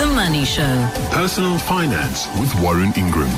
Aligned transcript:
The 0.00 0.06
Money 0.06 0.46
Show. 0.46 0.90
Personal 1.10 1.58
Finance 1.58 2.26
with 2.40 2.58
Warren 2.62 2.90
Ingram. 2.96 3.30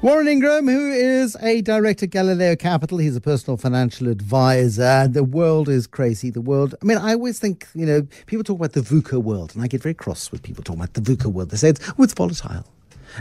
Warren 0.00 0.26
Ingram, 0.26 0.66
who 0.66 0.90
is 0.90 1.36
a 1.42 1.60
director 1.60 2.06
at 2.06 2.12
Galileo 2.12 2.56
Capital, 2.56 2.96
he's 2.96 3.14
a 3.14 3.20
personal 3.20 3.58
financial 3.58 4.08
advisor. 4.08 5.06
The 5.06 5.22
world 5.22 5.68
is 5.68 5.86
crazy. 5.86 6.30
The 6.30 6.40
world, 6.40 6.74
I 6.80 6.86
mean, 6.86 6.96
I 6.96 7.12
always 7.12 7.40
think, 7.40 7.68
you 7.74 7.84
know, 7.84 8.06
people 8.24 8.42
talk 8.42 8.56
about 8.56 8.72
the 8.72 8.80
VUCA 8.80 9.22
world, 9.22 9.54
and 9.54 9.62
I 9.62 9.66
get 9.66 9.82
very 9.82 9.92
cross 9.92 10.32
when 10.32 10.40
people 10.40 10.64
talk 10.64 10.76
about 10.76 10.94
the 10.94 11.02
VUCA 11.02 11.26
world. 11.26 11.50
They 11.50 11.58
say 11.58 11.68
it's, 11.68 11.92
oh, 11.98 12.04
it's 12.04 12.14
volatile, 12.14 12.64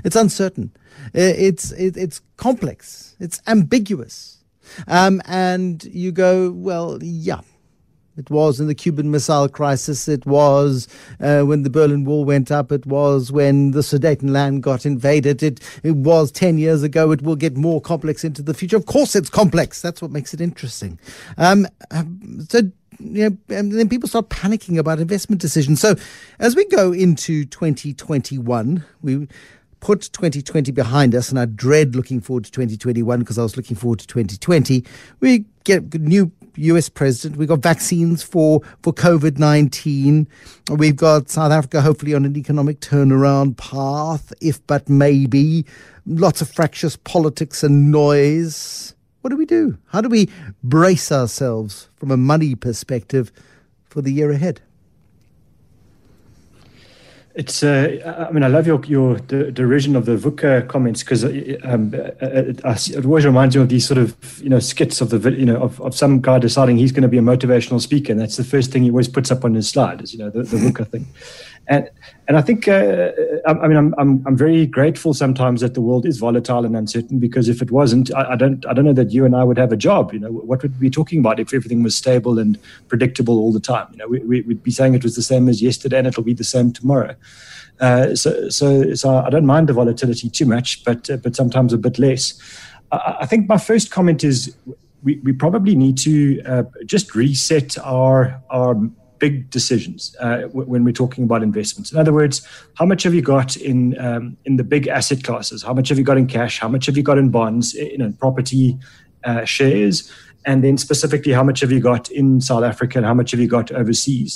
it's 0.05 0.15
uncertain, 0.15 0.71
it's, 1.13 1.73
it, 1.73 1.97
it's 1.97 2.21
complex, 2.37 3.17
it's 3.19 3.41
ambiguous. 3.47 4.45
Um, 4.87 5.21
and 5.25 5.83
you 5.83 6.13
go, 6.13 6.51
well, 6.51 6.99
yeah, 7.01 7.41
it 8.17 8.29
was 8.29 8.59
in 8.59 8.67
the 8.67 8.75
Cuban 8.75 9.09
Missile 9.09 9.49
Crisis. 9.49 10.07
It 10.07 10.25
was 10.25 10.87
uh, 11.19 11.41
when 11.41 11.63
the 11.63 11.69
Berlin 11.69 12.05
Wall 12.05 12.25
went 12.25 12.51
up. 12.51 12.71
It 12.71 12.85
was 12.85 13.31
when 13.31 13.71
the 13.71 13.79
Sudetenland 13.79 14.61
got 14.61 14.85
invaded. 14.85 15.41
It, 15.41 15.59
it 15.83 15.95
was 15.95 16.31
10 16.31 16.57
years 16.57 16.83
ago. 16.83 17.11
It 17.11 17.23
will 17.23 17.35
get 17.35 17.57
more 17.57 17.81
complex 17.81 18.23
into 18.23 18.41
the 18.41 18.53
future. 18.53 18.77
Of 18.77 18.85
course, 18.85 19.15
it's 19.15 19.29
complex. 19.29 19.81
That's 19.81 20.01
what 20.01 20.11
makes 20.11 20.33
it 20.33 20.41
interesting. 20.41 20.99
Um, 21.37 21.67
um 21.91 22.45
so, 22.49 22.59
you 22.99 23.29
know, 23.29 23.37
and 23.49 23.71
then 23.71 23.89
people 23.89 24.07
start 24.07 24.29
panicking 24.29 24.77
about 24.77 24.99
investment 24.99 25.41
decisions. 25.41 25.81
So, 25.81 25.95
as 26.39 26.55
we 26.55 26.65
go 26.65 26.91
into 26.91 27.45
2021, 27.45 28.85
we 29.01 29.27
put 29.79 30.03
2020 30.13 30.71
behind 30.71 31.13
us 31.13 31.29
and 31.29 31.37
I 31.37 31.45
dread 31.45 31.95
looking 31.95 32.21
forward 32.21 32.45
to 32.45 32.51
2021 32.51 33.19
because 33.19 33.37
I 33.37 33.43
was 33.43 33.57
looking 33.57 33.75
forward 33.75 33.99
to 33.99 34.07
2020. 34.07 34.85
We 35.19 35.45
get 35.65 35.93
new 35.95 36.31
US 36.55 36.89
president. 36.89 37.37
We've 37.37 37.47
got 37.47 37.59
vaccines 37.59 38.23
for, 38.23 38.61
for 38.81 38.93
COVID 38.93 39.37
19. 39.37 40.27
We've 40.71 40.95
got 40.95 41.29
South 41.29 41.51
Africa 41.51 41.81
hopefully 41.81 42.13
on 42.13 42.25
an 42.25 42.37
economic 42.37 42.79
turnaround 42.79 43.57
path, 43.57 44.33
if 44.41 44.65
but 44.67 44.89
maybe. 44.89 45.65
Lots 46.05 46.41
of 46.41 46.49
fractious 46.49 46.97
politics 46.97 47.63
and 47.63 47.91
noise. 47.91 48.93
What 49.21 49.29
do 49.29 49.37
we 49.37 49.45
do? 49.45 49.77
How 49.87 50.01
do 50.01 50.09
we 50.09 50.29
brace 50.63 51.11
ourselves 51.11 51.89
from 51.95 52.11
a 52.11 52.17
money 52.17 52.55
perspective 52.55 53.31
for 53.85 54.01
the 54.01 54.11
year 54.11 54.31
ahead? 54.31 54.61
It's. 57.35 57.63
Uh, 57.63 58.25
I 58.27 58.31
mean, 58.31 58.43
I 58.43 58.47
love 58.47 58.67
your 58.67 58.83
your 58.85 59.17
derision 59.17 59.95
of 59.95 60.05
the 60.05 60.15
VUCA 60.15 60.67
comments 60.67 61.01
because 61.01 61.23
uh, 61.25 61.29
um, 61.63 61.91
uh, 61.95 62.11
it, 62.21 62.61
it, 62.63 63.05
always 63.05 63.25
reminds 63.25 63.55
me 63.55 63.63
of 63.63 63.69
these 63.69 63.87
sort 63.87 63.97
of 63.97 64.15
you 64.39 64.49
know 64.49 64.59
skits 64.59 65.01
of 65.01 65.09
the 65.09 65.31
you 65.31 65.45
know 65.45 65.57
of, 65.57 65.81
of 65.81 65.95
some 65.95 66.21
guy 66.21 66.37
deciding 66.37 66.77
he's 66.77 66.91
going 66.91 67.01
to 67.01 67.07
be 67.07 67.17
a 67.17 67.21
motivational 67.21 67.81
speaker, 67.81 68.11
and 68.11 68.21
that's 68.21 68.37
the 68.37 68.43
first 68.43 68.71
thing 68.71 68.83
he 68.83 68.91
always 68.91 69.07
puts 69.07 69.31
up 69.31 69.43
on 69.43 69.55
his 69.55 69.67
slide 69.67 70.01
is 70.01 70.13
you 70.13 70.19
know 70.19 70.29
the, 70.29 70.43
the 70.43 70.57
VUCA 70.57 70.87
thing, 70.87 71.07
and 71.67 71.89
and 72.27 72.37
I 72.37 72.41
think, 72.41 72.67
uh, 72.69 73.11
I, 73.45 73.51
I, 73.51 73.67
mean, 73.67 73.75
I'm, 73.75 73.93
I'm, 73.97 74.23
I'm 74.25 74.37
very 74.37 74.65
grateful 74.65 75.13
sometimes 75.13 75.59
that 75.59 75.73
the 75.73 75.81
world 75.81 76.05
is 76.05 76.19
volatile 76.19 76.65
and 76.65 76.75
uncertain 76.75 77.19
because 77.19 77.49
if 77.49 77.61
it 77.61 77.69
wasn't, 77.69 78.13
I, 78.15 78.31
I, 78.31 78.35
don't, 78.37 78.65
I 78.65 78.73
don't 78.73 78.85
know 78.85 78.93
that 78.93 79.11
you 79.11 79.25
and 79.25 79.35
I 79.35 79.43
would 79.43 79.57
have 79.57 79.73
a 79.73 79.77
job. 79.77 80.13
You 80.13 80.19
know, 80.19 80.29
what 80.29 80.61
would 80.61 80.73
we 80.79 80.87
be 80.87 80.89
talking 80.89 81.19
about 81.19 81.41
if 81.41 81.53
everything 81.53 81.83
was 81.83 81.95
stable 81.95 82.39
and 82.39 82.57
predictable 82.87 83.39
all 83.39 83.51
the 83.51 83.59
time? 83.59 83.87
You 83.91 83.97
know, 83.97 84.07
we, 84.07 84.19
we, 84.21 84.41
would 84.41 84.63
be 84.63 84.71
saying 84.71 84.93
it 84.93 85.03
was 85.03 85.17
the 85.17 85.21
same 85.21 85.49
as 85.49 85.61
yesterday 85.61 85.97
and 85.97 86.07
it'll 86.07 86.23
be 86.23 86.33
the 86.33 86.45
same 86.45 86.71
tomorrow. 86.71 87.13
Uh, 87.81 88.15
so, 88.15 88.47
so, 88.49 88.93
so 88.93 89.17
I 89.17 89.29
don't 89.29 89.45
mind 89.45 89.67
the 89.67 89.73
volatility 89.73 90.29
too 90.29 90.45
much, 90.45 90.85
but, 90.85 91.09
uh, 91.09 91.17
but 91.17 91.35
sometimes 91.35 91.73
a 91.73 91.77
bit 91.77 91.99
less. 91.99 92.39
I, 92.93 93.17
I 93.21 93.25
think 93.25 93.49
my 93.49 93.57
first 93.57 93.91
comment 93.91 94.23
is 94.23 94.55
we, 95.03 95.17
we 95.23 95.33
probably 95.33 95.75
need 95.75 95.97
to 95.99 96.41
uh, 96.43 96.63
just 96.85 97.15
reset 97.15 97.77
our, 97.79 98.41
our 98.49 98.77
big 99.25 99.49
decisions 99.49 100.01
uh, 100.19 100.41
w- 100.53 100.67
when 100.71 100.83
we're 100.83 100.99
talking 101.03 101.23
about 101.23 101.41
investments. 101.43 101.93
In 101.93 101.97
other 102.03 102.11
words, 102.11 102.35
how 102.79 102.85
much 102.85 103.03
have 103.03 103.13
you 103.17 103.21
got 103.21 103.55
in 103.55 103.77
um, 104.07 104.35
in 104.47 104.57
the 104.57 104.67
big 104.75 104.83
asset 104.97 105.23
classes? 105.23 105.63
How 105.63 105.73
much 105.73 105.87
have 105.89 105.97
you 105.97 106.03
got 106.11 106.17
in 106.17 106.27
cash? 106.27 106.59
How 106.59 106.69
much 106.75 106.85
have 106.87 106.97
you 106.97 107.03
got 107.03 107.17
in 107.17 107.29
bonds, 107.29 107.73
you 107.73 107.97
know, 107.97 108.11
property, 108.25 108.77
uh, 109.23 109.45
shares, 109.45 110.11
and 110.45 110.61
then 110.65 110.77
specifically, 110.77 111.33
how 111.39 111.45
much 111.49 111.61
have 111.61 111.71
you 111.71 111.79
got 111.79 112.11
in 112.11 112.41
South 112.41 112.65
Africa 112.71 112.97
and 112.99 113.05
how 113.05 113.13
much 113.13 113.31
have 113.31 113.39
you 113.39 113.47
got 113.47 113.71
overseas? 113.71 114.31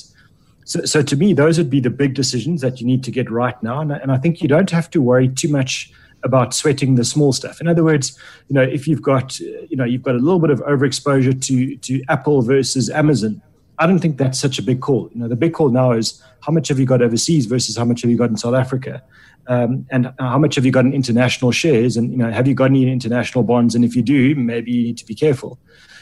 So, 0.64 0.80
so 0.86 1.02
to 1.02 1.16
me, 1.16 1.34
those 1.34 1.58
would 1.58 1.70
be 1.70 1.82
the 1.82 1.96
big 2.04 2.14
decisions 2.14 2.62
that 2.62 2.80
you 2.80 2.86
need 2.88 3.04
to 3.08 3.12
get 3.12 3.30
right 3.30 3.62
now, 3.62 3.82
and, 3.82 3.92
and 3.92 4.10
I 4.16 4.18
think 4.18 4.42
you 4.42 4.48
don't 4.48 4.72
have 4.72 4.90
to 4.92 5.02
worry 5.02 5.28
too 5.42 5.50
much 5.60 5.92
about 6.24 6.54
sweating 6.54 6.96
the 6.96 7.04
small 7.04 7.32
stuff. 7.34 7.62
In 7.62 7.68
other 7.68 7.84
words, 7.84 8.18
you 8.48 8.56
know, 8.58 8.64
if 8.78 8.88
you've 8.88 9.06
got, 9.14 9.40
you 9.40 9.78
know, 9.80 9.86
you've 9.92 10.08
got 10.10 10.16
a 10.16 10.24
little 10.28 10.40
bit 10.40 10.50
of 10.50 10.60
overexposure 10.62 11.36
to 11.48 11.56
to 11.88 11.94
Apple 12.16 12.42
versus 12.42 12.90
Amazon, 12.90 13.42
I 13.80 13.86
don't 13.86 14.00
think 14.00 14.18
that's 14.18 14.40
such 14.40 14.58
a 14.58 14.64
big 14.64 14.82
call. 14.82 15.10
You 15.14 15.22
know, 15.22 15.28
the 15.28 15.36
big 15.36 15.54
call 15.54 15.70
now 15.70 15.92
is 15.92 16.22
how 16.42 16.52
much 16.52 16.68
have 16.70 16.80
you 16.80 16.86
got 16.86 17.02
overseas 17.02 17.46
versus 17.46 17.78
how 17.78 17.86
much 17.86 18.02
have 18.02 18.10
you 18.10 18.18
got 18.18 18.30
in 18.30 18.38
South 18.38 18.56
Africa, 18.56 19.04
um, 19.48 19.86
and 19.92 20.12
how 20.20 20.38
much 20.38 20.56
have 20.56 20.66
you 20.66 20.72
got 20.72 20.86
in 20.86 20.94
international 20.94 21.52
shares, 21.52 21.96
and 21.98 22.12
you 22.12 22.18
know, 22.18 22.32
have 22.32 22.48
you 22.48 22.54
got 22.54 22.66
any 22.66 22.92
international 22.92 23.44
bonds? 23.44 23.76
And 23.76 23.86
if 23.86 23.96
you 23.96 24.02
do, 24.02 24.36
maybe 24.36 24.72
you 24.72 24.84
need 24.84 24.98
to 24.98 25.06
be 25.06 25.16
careful. 25.16 25.60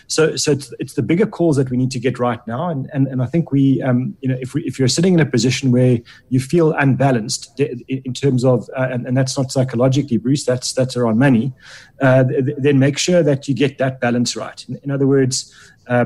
So, 0.08 0.36
so 0.36 0.52
it's, 0.52 0.72
it's 0.80 0.94
the 0.94 1.02
bigger 1.02 1.26
calls 1.26 1.58
that 1.58 1.72
we 1.72 1.78
need 1.78 1.90
to 1.92 2.00
get 2.00 2.20
right 2.20 2.40
now, 2.48 2.70
and 2.70 2.90
and, 2.94 3.08
and 3.08 3.22
I 3.22 3.26
think 3.26 3.52
we, 3.52 3.82
um, 3.82 4.16
you 4.22 4.30
know, 4.30 4.38
if 4.40 4.54
we, 4.54 4.64
if 4.64 4.78
you're 4.80 4.88
sitting 4.88 5.16
in 5.16 5.20
a 5.20 5.26
position 5.26 5.72
where 5.72 6.00
you 6.30 6.40
feel 6.40 6.74
unbalanced 6.74 7.60
in 7.60 8.14
terms 8.14 8.46
of, 8.46 8.70
uh, 8.78 8.88
and, 8.92 9.06
and 9.08 9.18
that's 9.18 9.38
not 9.38 9.52
psychologically, 9.52 10.18
Bruce, 10.18 10.46
that's 10.46 10.74
that's 10.74 10.96
around 10.96 11.18
money, 11.18 11.54
uh, 12.02 12.24
then 12.58 12.80
make 12.80 12.98
sure 12.98 13.22
that 13.24 13.48
you 13.48 13.56
get 13.56 13.80
that 13.80 14.00
balance 14.00 14.36
right. 14.36 14.64
In, 14.70 14.80
in 14.84 14.92
other 14.92 15.08
words. 15.08 15.54
Uh, 15.88 16.06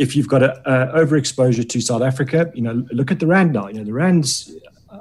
if 0.00 0.16
you've 0.16 0.28
got 0.28 0.42
a, 0.42 0.52
a 0.64 1.04
overexposure 1.04 1.68
to 1.68 1.80
South 1.80 2.00
Africa, 2.00 2.50
you 2.54 2.62
know, 2.62 2.84
look 2.90 3.10
at 3.10 3.20
the 3.20 3.26
rand 3.26 3.52
now. 3.52 3.68
You 3.68 3.74
know, 3.74 3.84
the 3.84 3.92
rand's. 3.92 4.50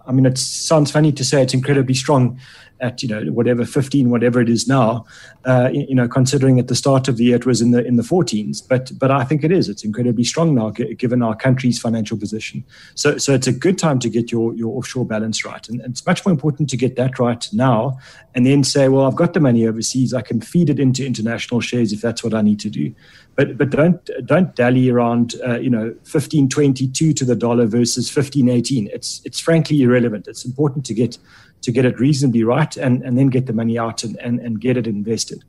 I 0.05 0.11
mean, 0.11 0.25
it 0.25 0.37
sounds 0.37 0.91
funny 0.91 1.11
to 1.13 1.23
say 1.23 1.41
it's 1.41 1.53
incredibly 1.53 1.95
strong 1.95 2.39
at 2.81 3.03
you 3.03 3.09
know 3.09 3.23
whatever 3.31 3.65
15 3.65 4.09
whatever 4.09 4.39
it 4.39 4.49
is 4.49 4.67
now 4.67 5.05
uh, 5.45 5.69
you 5.71 5.95
know 5.95 6.07
considering 6.07 6.59
at 6.59 6.67
the 6.67 6.75
start 6.75 7.07
of 7.07 7.17
the 7.17 7.25
year 7.25 7.35
it 7.35 7.45
was 7.45 7.61
in 7.61 7.71
the 7.71 7.85
in 7.85 7.97
the 7.97 8.03
14s 8.03 8.65
but 8.67 8.91
but 8.97 9.11
I 9.11 9.23
think 9.23 9.43
it 9.43 9.51
is. 9.51 9.69
It's 9.69 9.83
incredibly 9.83 10.23
strong 10.23 10.55
now 10.55 10.69
given 10.69 11.21
our 11.21 11.35
country's 11.35 11.79
financial 11.79 12.17
position. 12.17 12.63
So 12.95 13.17
so 13.17 13.33
it's 13.33 13.47
a 13.47 13.51
good 13.51 13.77
time 13.77 13.99
to 13.99 14.09
get 14.09 14.31
your 14.31 14.53
your 14.55 14.77
offshore 14.77 15.05
balance 15.05 15.45
right. 15.45 15.67
And 15.67 15.81
it's 15.81 16.05
much 16.05 16.25
more 16.25 16.31
important 16.31 16.69
to 16.69 16.77
get 16.77 16.95
that 16.95 17.19
right 17.19 17.47
now 17.53 17.97
and 18.35 18.45
then 18.45 18.63
say 18.63 18.87
well 18.87 19.05
I've 19.05 19.16
got 19.16 19.33
the 19.33 19.39
money 19.39 19.67
overseas. 19.67 20.13
I 20.13 20.21
can 20.21 20.41
feed 20.41 20.69
it 20.69 20.79
into 20.79 21.05
international 21.05 21.61
shares 21.61 21.91
if 21.91 22.01
that's 22.01 22.23
what 22.23 22.33
I 22.33 22.41
need 22.41 22.59
to 22.61 22.69
do 22.69 22.93
but 23.39 23.57
but 23.57 23.69
don't 23.69 24.09
don't 24.25 24.55
dally 24.55 24.89
around 24.89 25.35
uh, 25.47 25.59
you 25.59 25.69
know 25.69 25.85
1522 26.03 27.13
to 27.13 27.25
the 27.25 27.35
dollar 27.35 27.66
versus 27.67 28.13
1518 28.13 28.89
it's 28.91 29.22
it's 29.23 29.39
frankly 29.39 29.81
irrelevant 29.81 30.27
it's 30.27 30.44
important 30.44 30.85
to 30.85 30.94
get 30.94 31.17
to 31.61 31.72
get 31.72 31.85
it 31.85 31.99
reasonably 31.99 32.44
right 32.44 32.75
and, 32.78 33.03
and 33.03 33.17
then 33.17 33.28
get 33.28 33.45
the 33.45 33.53
money 33.53 33.78
out 33.78 34.03
and, 34.03 34.16
and, 34.17 34.39
and 34.39 34.61
get 34.61 34.78
it 34.78 34.88
invested. 34.88 35.44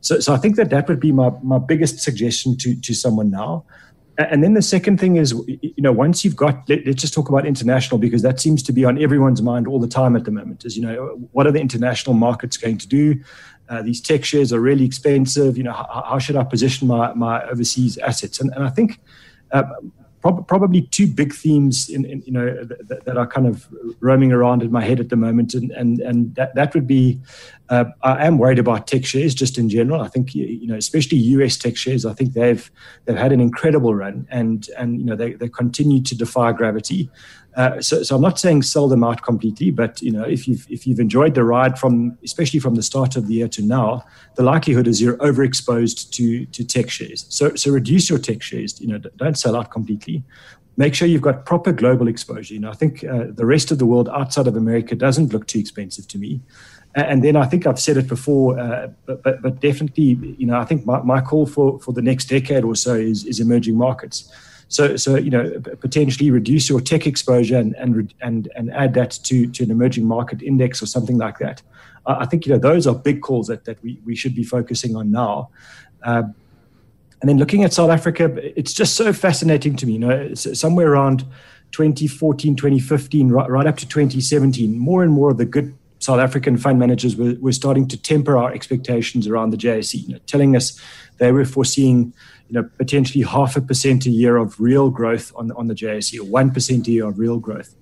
So, 0.00 0.20
so 0.20 0.34
I 0.34 0.36
think 0.36 0.56
that 0.56 0.70
that 0.70 0.88
would 0.88 1.00
be 1.00 1.12
my, 1.12 1.30
my 1.42 1.58
biggest 1.58 2.00
suggestion 2.00 2.56
to, 2.58 2.78
to 2.80 2.94
someone 2.94 3.30
now. 3.30 3.64
And 4.16 4.44
then 4.44 4.54
the 4.54 4.62
second 4.62 5.00
thing 5.00 5.16
is, 5.16 5.32
you 5.48 5.74
know, 5.78 5.90
once 5.90 6.24
you've 6.24 6.36
got, 6.36 6.68
let, 6.68 6.86
us 6.86 6.94
just 6.94 7.14
talk 7.14 7.28
about 7.28 7.46
international 7.46 7.98
because 7.98 8.22
that 8.22 8.38
seems 8.38 8.62
to 8.64 8.72
be 8.72 8.84
on 8.84 9.02
everyone's 9.02 9.42
mind 9.42 9.66
all 9.66 9.80
the 9.80 9.88
time 9.88 10.14
at 10.14 10.24
the 10.24 10.30
moment. 10.30 10.64
Is 10.64 10.76
you 10.76 10.84
know, 10.84 11.18
what 11.32 11.48
are 11.48 11.50
the 11.50 11.60
international 11.60 12.14
markets 12.14 12.56
going 12.56 12.78
to 12.78 12.86
do? 12.86 13.20
Uh, 13.68 13.82
these 13.82 14.00
tech 14.00 14.24
shares 14.24 14.52
are 14.52 14.60
really 14.60 14.84
expensive. 14.84 15.56
You 15.56 15.64
know, 15.64 15.72
how, 15.72 16.04
how 16.06 16.18
should 16.18 16.36
I 16.36 16.44
position 16.44 16.88
my 16.88 17.14
my 17.14 17.44
overseas 17.48 17.98
assets? 17.98 18.40
And, 18.40 18.52
and 18.54 18.64
I 18.64 18.70
think 18.70 19.00
uh, 19.52 19.64
prob- 20.24 20.48
probably 20.48 20.82
two 20.82 21.06
big 21.06 21.34
themes 21.34 21.88
in, 21.88 22.04
in 22.04 22.22
you 22.26 22.32
know 22.32 22.64
that, 22.64 23.04
that, 23.04 23.16
are 23.16 23.26
kind 23.26 23.46
of 23.46 23.68
roaming 24.00 24.32
around 24.32 24.62
in 24.62 24.72
my 24.72 24.82
head 24.82 24.98
at 24.98 25.10
the 25.10 25.16
moment, 25.16 25.54
and 25.54 25.70
and 25.72 26.00
and 26.00 26.34
that, 26.34 26.54
that 26.54 26.74
would 26.74 26.86
be 26.86 27.20
uh, 27.68 27.84
I 28.02 28.26
am 28.26 28.38
worried 28.38 28.58
about 28.58 28.86
tech 28.86 29.04
shares 29.04 29.34
just 29.34 29.58
in 29.58 29.68
general. 29.68 30.00
I 30.00 30.08
think 30.08 30.34
you 30.34 30.66
know, 30.66 30.76
especially 30.76 31.18
US 31.18 31.56
tech 31.56 31.76
shares. 31.76 32.06
I 32.06 32.14
think 32.14 32.32
they've 32.32 32.70
they've 33.04 33.16
had 33.16 33.32
an 33.32 33.40
incredible 33.40 33.94
run, 33.94 34.26
and 34.30 34.68
and 34.78 34.98
you 34.98 35.04
know 35.04 35.16
they 35.16 35.34
they 35.34 35.48
continue 35.48 36.02
to 36.02 36.16
defy 36.16 36.52
gravity. 36.52 37.10
Uh, 37.56 37.80
so, 37.80 38.02
so 38.02 38.16
I'm 38.16 38.22
not 38.22 38.38
saying 38.38 38.62
sell 38.62 38.88
them 38.88 39.04
out 39.04 39.22
completely, 39.22 39.70
but 39.70 40.02
you 40.02 40.10
know, 40.10 40.24
if 40.24 40.48
you've 40.48 40.66
if 40.68 40.86
you've 40.86 40.98
enjoyed 40.98 41.34
the 41.34 41.44
ride 41.44 41.78
from, 41.78 42.18
especially 42.24 42.60
from 42.60 42.74
the 42.74 42.82
start 42.82 43.16
of 43.16 43.28
the 43.28 43.34
year 43.34 43.48
to 43.48 43.62
now, 43.62 44.04
the 44.34 44.42
likelihood 44.42 44.88
is 44.88 45.00
you're 45.00 45.16
overexposed 45.18 46.10
to 46.10 46.46
to 46.46 46.64
tech 46.64 46.90
shares. 46.90 47.26
So, 47.28 47.54
so 47.54 47.70
reduce 47.70 48.10
your 48.10 48.18
tech 48.18 48.42
shares. 48.42 48.80
You 48.80 48.88
know, 48.88 48.98
don't 48.98 49.38
sell 49.38 49.56
out 49.56 49.70
completely. 49.70 50.24
Make 50.76 50.96
sure 50.96 51.06
you've 51.06 51.22
got 51.22 51.46
proper 51.46 51.72
global 51.72 52.08
exposure. 52.08 52.54
You 52.54 52.60
know, 52.60 52.70
I 52.70 52.74
think 52.74 53.04
uh, 53.04 53.26
the 53.30 53.46
rest 53.46 53.70
of 53.70 53.78
the 53.78 53.86
world 53.86 54.08
outside 54.08 54.48
of 54.48 54.56
America 54.56 54.96
doesn't 54.96 55.32
look 55.32 55.46
too 55.46 55.60
expensive 55.60 56.08
to 56.08 56.18
me. 56.18 56.40
And 56.96 57.24
then 57.24 57.36
I 57.36 57.44
think 57.44 57.66
I've 57.66 57.80
said 57.80 57.96
it 57.96 58.06
before, 58.08 58.58
uh, 58.58 58.88
but, 59.04 59.22
but, 59.22 59.42
but 59.42 59.60
definitely, 59.60 60.36
you 60.38 60.46
know, 60.46 60.58
I 60.58 60.64
think 60.64 60.86
my, 60.86 61.00
my 61.02 61.20
call 61.20 61.46
for, 61.46 61.80
for 61.80 61.92
the 61.92 62.02
next 62.02 62.26
decade 62.26 62.64
or 62.64 62.76
so 62.76 62.94
is, 62.94 63.24
is 63.24 63.40
emerging 63.40 63.76
markets. 63.76 64.32
So, 64.68 64.96
so 64.96 65.16
you 65.16 65.30
know, 65.30 65.60
potentially 65.80 66.30
reduce 66.30 66.68
your 66.68 66.80
tech 66.80 67.06
exposure 67.06 67.58
and 67.58 67.74
and 67.76 68.14
and, 68.20 68.48
and 68.56 68.72
add 68.72 68.94
that 68.94 69.12
to, 69.24 69.46
to 69.46 69.64
an 69.64 69.70
emerging 69.70 70.06
market 70.06 70.42
index 70.42 70.82
or 70.82 70.86
something 70.86 71.18
like 71.18 71.38
that. 71.38 71.62
I 72.06 72.26
think 72.26 72.46
you 72.46 72.52
know 72.52 72.58
those 72.58 72.86
are 72.86 72.94
big 72.94 73.22
calls 73.22 73.46
that, 73.46 73.64
that 73.64 73.82
we, 73.82 73.98
we 74.04 74.14
should 74.14 74.34
be 74.34 74.44
focusing 74.44 74.96
on 74.96 75.10
now. 75.10 75.50
Uh, 76.02 76.24
and 77.20 77.28
then 77.28 77.38
looking 77.38 77.64
at 77.64 77.72
South 77.72 77.88
Africa, 77.88 78.30
it's 78.58 78.74
just 78.74 78.96
so 78.96 79.12
fascinating 79.12 79.76
to 79.76 79.86
me. 79.86 79.94
You 79.94 79.98
know, 79.98 80.34
somewhere 80.34 80.92
around 80.92 81.24
2014, 81.72 82.54
2015, 82.54 83.30
right, 83.30 83.48
right 83.48 83.66
up 83.66 83.78
to 83.78 83.88
2017, 83.88 84.78
more 84.78 85.02
and 85.02 85.12
more 85.12 85.30
of 85.30 85.38
the 85.38 85.46
good 85.46 85.74
South 85.98 86.20
African 86.20 86.58
fund 86.58 86.78
managers 86.78 87.16
were, 87.16 87.34
were 87.40 87.52
starting 87.52 87.88
to 87.88 87.96
temper 87.96 88.36
our 88.36 88.52
expectations 88.52 89.26
around 89.26 89.50
the 89.50 89.56
JSE, 89.56 90.06
you 90.06 90.14
know, 90.14 90.20
telling 90.26 90.54
us 90.54 90.78
they 91.16 91.32
were 91.32 91.46
foreseeing 91.46 92.12
you 92.54 92.62
know, 92.62 92.70
potentially 92.78 93.24
half 93.24 93.56
a 93.56 93.60
percent 93.60 94.06
a 94.06 94.10
year 94.10 94.36
of 94.36 94.60
real 94.60 94.88
growth 94.88 95.32
on, 95.34 95.50
on 95.52 95.66
the 95.66 95.74
JSE 95.74 96.20
or 96.20 96.24
1% 96.24 96.86
a 96.86 96.90
year 96.90 97.08
of 97.08 97.18
real 97.18 97.40
growth. 97.40 97.74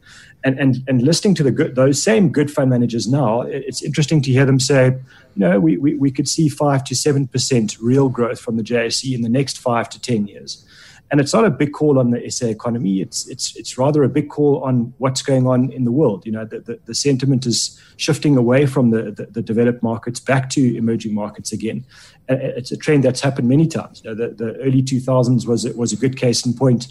And, 0.44 0.58
and, 0.58 0.78
and 0.88 1.02
listening 1.02 1.34
to 1.36 1.42
the 1.42 1.50
good, 1.50 1.74
those 1.74 2.02
same 2.02 2.30
good 2.30 2.50
fund 2.50 2.70
managers 2.70 3.06
now, 3.06 3.42
it's 3.42 3.82
interesting 3.82 4.22
to 4.22 4.32
hear 4.32 4.46
them 4.46 4.58
say, 4.58 4.86
you 4.86 5.40
know, 5.40 5.60
we, 5.60 5.76
we, 5.76 5.94
we 5.96 6.10
could 6.10 6.26
see 6.26 6.48
5 6.48 6.84
to 6.84 6.94
7% 6.94 7.76
real 7.82 8.08
growth 8.08 8.40
from 8.40 8.56
the 8.56 8.62
JSE 8.62 9.14
in 9.14 9.20
the 9.20 9.28
next 9.28 9.58
5 9.58 9.90
to 9.90 10.00
10 10.00 10.26
years. 10.26 10.66
And 11.12 11.20
it's 11.20 11.34
not 11.34 11.44
a 11.44 11.50
big 11.50 11.72
call 11.72 11.98
on 11.98 12.10
the 12.10 12.28
SA 12.30 12.46
economy. 12.46 13.02
It's 13.02 13.28
it's 13.28 13.54
it's 13.54 13.76
rather 13.76 14.02
a 14.02 14.08
big 14.08 14.30
call 14.30 14.64
on 14.64 14.94
what's 14.96 15.20
going 15.20 15.46
on 15.46 15.70
in 15.70 15.84
the 15.84 15.92
world. 15.92 16.24
You 16.24 16.32
know, 16.32 16.46
the, 16.46 16.60
the, 16.60 16.80
the 16.86 16.94
sentiment 16.94 17.44
is 17.44 17.78
shifting 17.98 18.36
away 18.38 18.64
from 18.64 18.90
the, 18.90 19.12
the, 19.12 19.26
the, 19.26 19.42
developed 19.42 19.82
markets 19.82 20.18
back 20.18 20.48
to 20.50 20.76
emerging 20.76 21.14
markets 21.14 21.52
again. 21.52 21.84
It's 22.28 22.72
a 22.72 22.78
trend 22.78 23.04
that's 23.04 23.20
happened 23.20 23.46
many 23.46 23.68
times. 23.68 24.00
You 24.02 24.10
know, 24.10 24.16
the, 24.16 24.34
the 24.34 24.56
early 24.62 24.82
2000s 24.82 25.46
was 25.46 25.68
was 25.74 25.92
a 25.92 25.96
good 25.96 26.16
case 26.16 26.46
in 26.46 26.54
point 26.54 26.90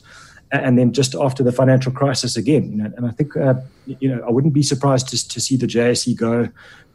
and 0.52 0.78
then 0.78 0.92
just 0.92 1.16
after 1.16 1.44
the 1.44 1.52
financial 1.52 1.92
crisis 1.92 2.38
again. 2.38 2.72
You 2.72 2.78
know, 2.78 2.94
and 2.98 3.06
I 3.08 3.12
think 3.12 3.36
uh, 3.36 3.56
you 3.88 4.14
know 4.14 4.24
I 4.28 4.30
wouldn't 4.30 4.54
be 4.54 4.64
surprised 4.64 5.10
to, 5.10 5.28
to 5.30 5.42
see 5.42 5.58
the 5.58 5.68
JSE 5.68 6.16
go 6.16 6.50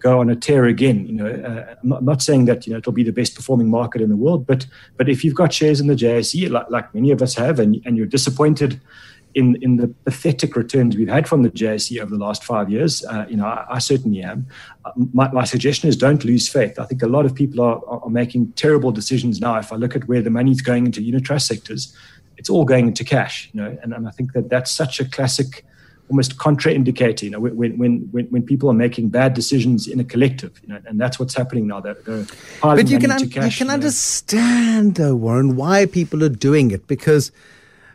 go 0.07 0.21
on 0.21 0.31
a 0.31 0.37
tear 0.37 0.65
again. 0.67 1.07
You 1.07 1.15
know, 1.15 1.27
uh, 1.27 1.75
I'm, 1.83 2.05
not, 2.05 2.23
saying 2.23 2.45
that 2.47 2.67
you 2.67 2.73
know 2.73 2.79
it'll 2.79 2.93
be 2.93 3.03
the 3.03 3.19
best 3.21 3.35
performing 3.35 3.69
market 3.69 4.01
in 4.01 4.09
the 4.09 4.17
world, 4.17 4.47
but 4.47 4.67
but 4.97 5.09
if 5.09 5.25
you've 5.25 5.35
got 5.43 5.53
shares 5.53 5.81
in 5.81 5.89
the 5.89 5.95
JSE, 6.03 6.51
like, 6.51 6.71
like 6.71 6.95
many 6.95 7.11
of 7.11 7.21
us 7.23 7.35
have, 7.35 7.59
and 7.59 7.83
and 7.85 7.97
you're 7.97 8.15
disappointed. 8.19 8.81
In, 9.35 9.59
in 9.61 9.77
the 9.77 9.89
pathetic 10.07 10.57
returns 10.57 10.97
we've 10.97 11.11
had 11.11 11.29
from 11.29 11.43
the 11.43 11.51
JSE 11.51 12.01
over 12.01 12.11
the 12.11 12.25
last 12.27 12.43
five 12.43 12.71
years, 12.71 13.05
uh, 13.05 13.27
you 13.29 13.37
know, 13.37 13.45
I, 13.45 13.67
I 13.77 13.79
certainly 13.81 14.23
am. 14.23 14.47
Uh, 14.87 14.93
my, 15.13 15.31
my, 15.31 15.45
suggestion 15.45 15.91
is 15.91 15.95
don't 15.95 16.25
lose 16.25 16.49
faith. 16.49 16.79
I 16.79 16.87
think 16.87 17.03
a 17.03 17.07
lot 17.07 17.27
of 17.27 17.35
people 17.35 17.61
are, 17.61 17.79
are 17.87 18.09
making 18.09 18.53
terrible 18.53 18.93
decisions 18.93 19.39
now. 19.39 19.59
If 19.59 19.75
I 19.75 19.77
look 19.77 19.95
at 19.95 20.09
where 20.09 20.23
the 20.23 20.31
money's 20.31 20.63
going 20.63 20.87
into 20.87 21.03
unit 21.03 21.25
trust 21.25 21.49
sectors, 21.49 21.95
it's 22.39 22.49
all 22.49 22.65
going 22.65 22.87
into 22.87 23.05
cash, 23.05 23.51
you 23.53 23.61
know, 23.61 23.77
and, 23.83 23.93
and 23.93 24.09
I 24.09 24.11
think 24.11 24.33
that 24.33 24.49
that's 24.49 24.71
such 24.71 25.01
a 25.01 25.05
classic, 25.05 25.67
almost 26.09 26.37
contraindicator, 26.37 27.23
you 27.23 27.31
know, 27.31 27.41
when, 27.41 27.79
when, 27.79 28.09
when, 28.13 28.25
when 28.27 28.43
people 28.43 28.69
are 28.71 28.75
making 28.75 29.09
bad 29.09 29.35
decisions 29.35 29.87
in 29.89 29.99
a 30.01 30.05
collective, 30.05 30.61
you 30.63 30.69
know, 30.69 30.81
and 30.87 31.01
that's 31.01 31.19
what's 31.19 31.35
happening 31.35 31.67
now. 31.67 31.81
They're, 31.81 31.95
they're 31.95 32.27
but 32.63 32.89
you 32.89 32.99
can, 32.99 33.11
un- 33.11 33.29
cash, 33.29 33.61
you 33.61 33.67
can 33.67 33.73
understand, 33.73 34.97
though, 34.97 35.17
Warren, 35.17 35.57
why 35.57 35.87
people 35.87 36.23
are 36.23 36.29
doing 36.29 36.71
it 36.71 36.87
because, 36.87 37.33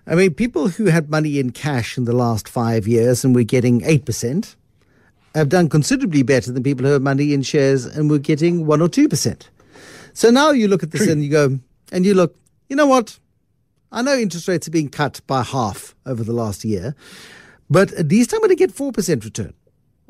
I 0.07 0.15
mean, 0.15 0.33
people 0.33 0.69
who 0.69 0.85
had 0.85 1.09
money 1.09 1.39
in 1.39 1.51
cash 1.51 1.97
in 1.97 2.05
the 2.05 2.13
last 2.13 2.49
five 2.49 2.87
years 2.87 3.23
and 3.23 3.33
were 3.33 3.43
getting 3.43 3.81
8% 3.81 4.55
have 5.35 5.49
done 5.49 5.69
considerably 5.69 6.23
better 6.23 6.51
than 6.51 6.63
people 6.63 6.85
who 6.85 6.91
have 6.91 7.01
money 7.01 7.33
in 7.33 7.41
shares 7.41 7.85
and 7.85 8.09
were 8.09 8.19
getting 8.19 8.65
1 8.65 8.81
or 8.81 8.89
2%. 8.89 9.47
So 10.13 10.29
now 10.29 10.51
you 10.51 10.67
look 10.67 10.83
at 10.83 10.91
this 10.91 11.03
True. 11.03 11.13
and 11.13 11.23
you 11.23 11.29
go, 11.29 11.59
and 11.91 12.05
you 12.05 12.13
look, 12.13 12.35
you 12.67 12.75
know 12.75 12.85
what? 12.85 13.17
I 13.91 14.01
know 14.01 14.15
interest 14.15 14.47
rates 14.47 14.67
are 14.67 14.71
being 14.71 14.89
cut 14.89 15.21
by 15.27 15.43
half 15.43 15.95
over 16.05 16.23
the 16.23 16.33
last 16.33 16.63
year, 16.63 16.95
but 17.71 17.91
at 17.93 18.09
least 18.09 18.33
I'm 18.33 18.39
going 18.39 18.49
to 18.49 18.55
get 18.55 18.75
4% 18.75 19.23
return. 19.23 19.53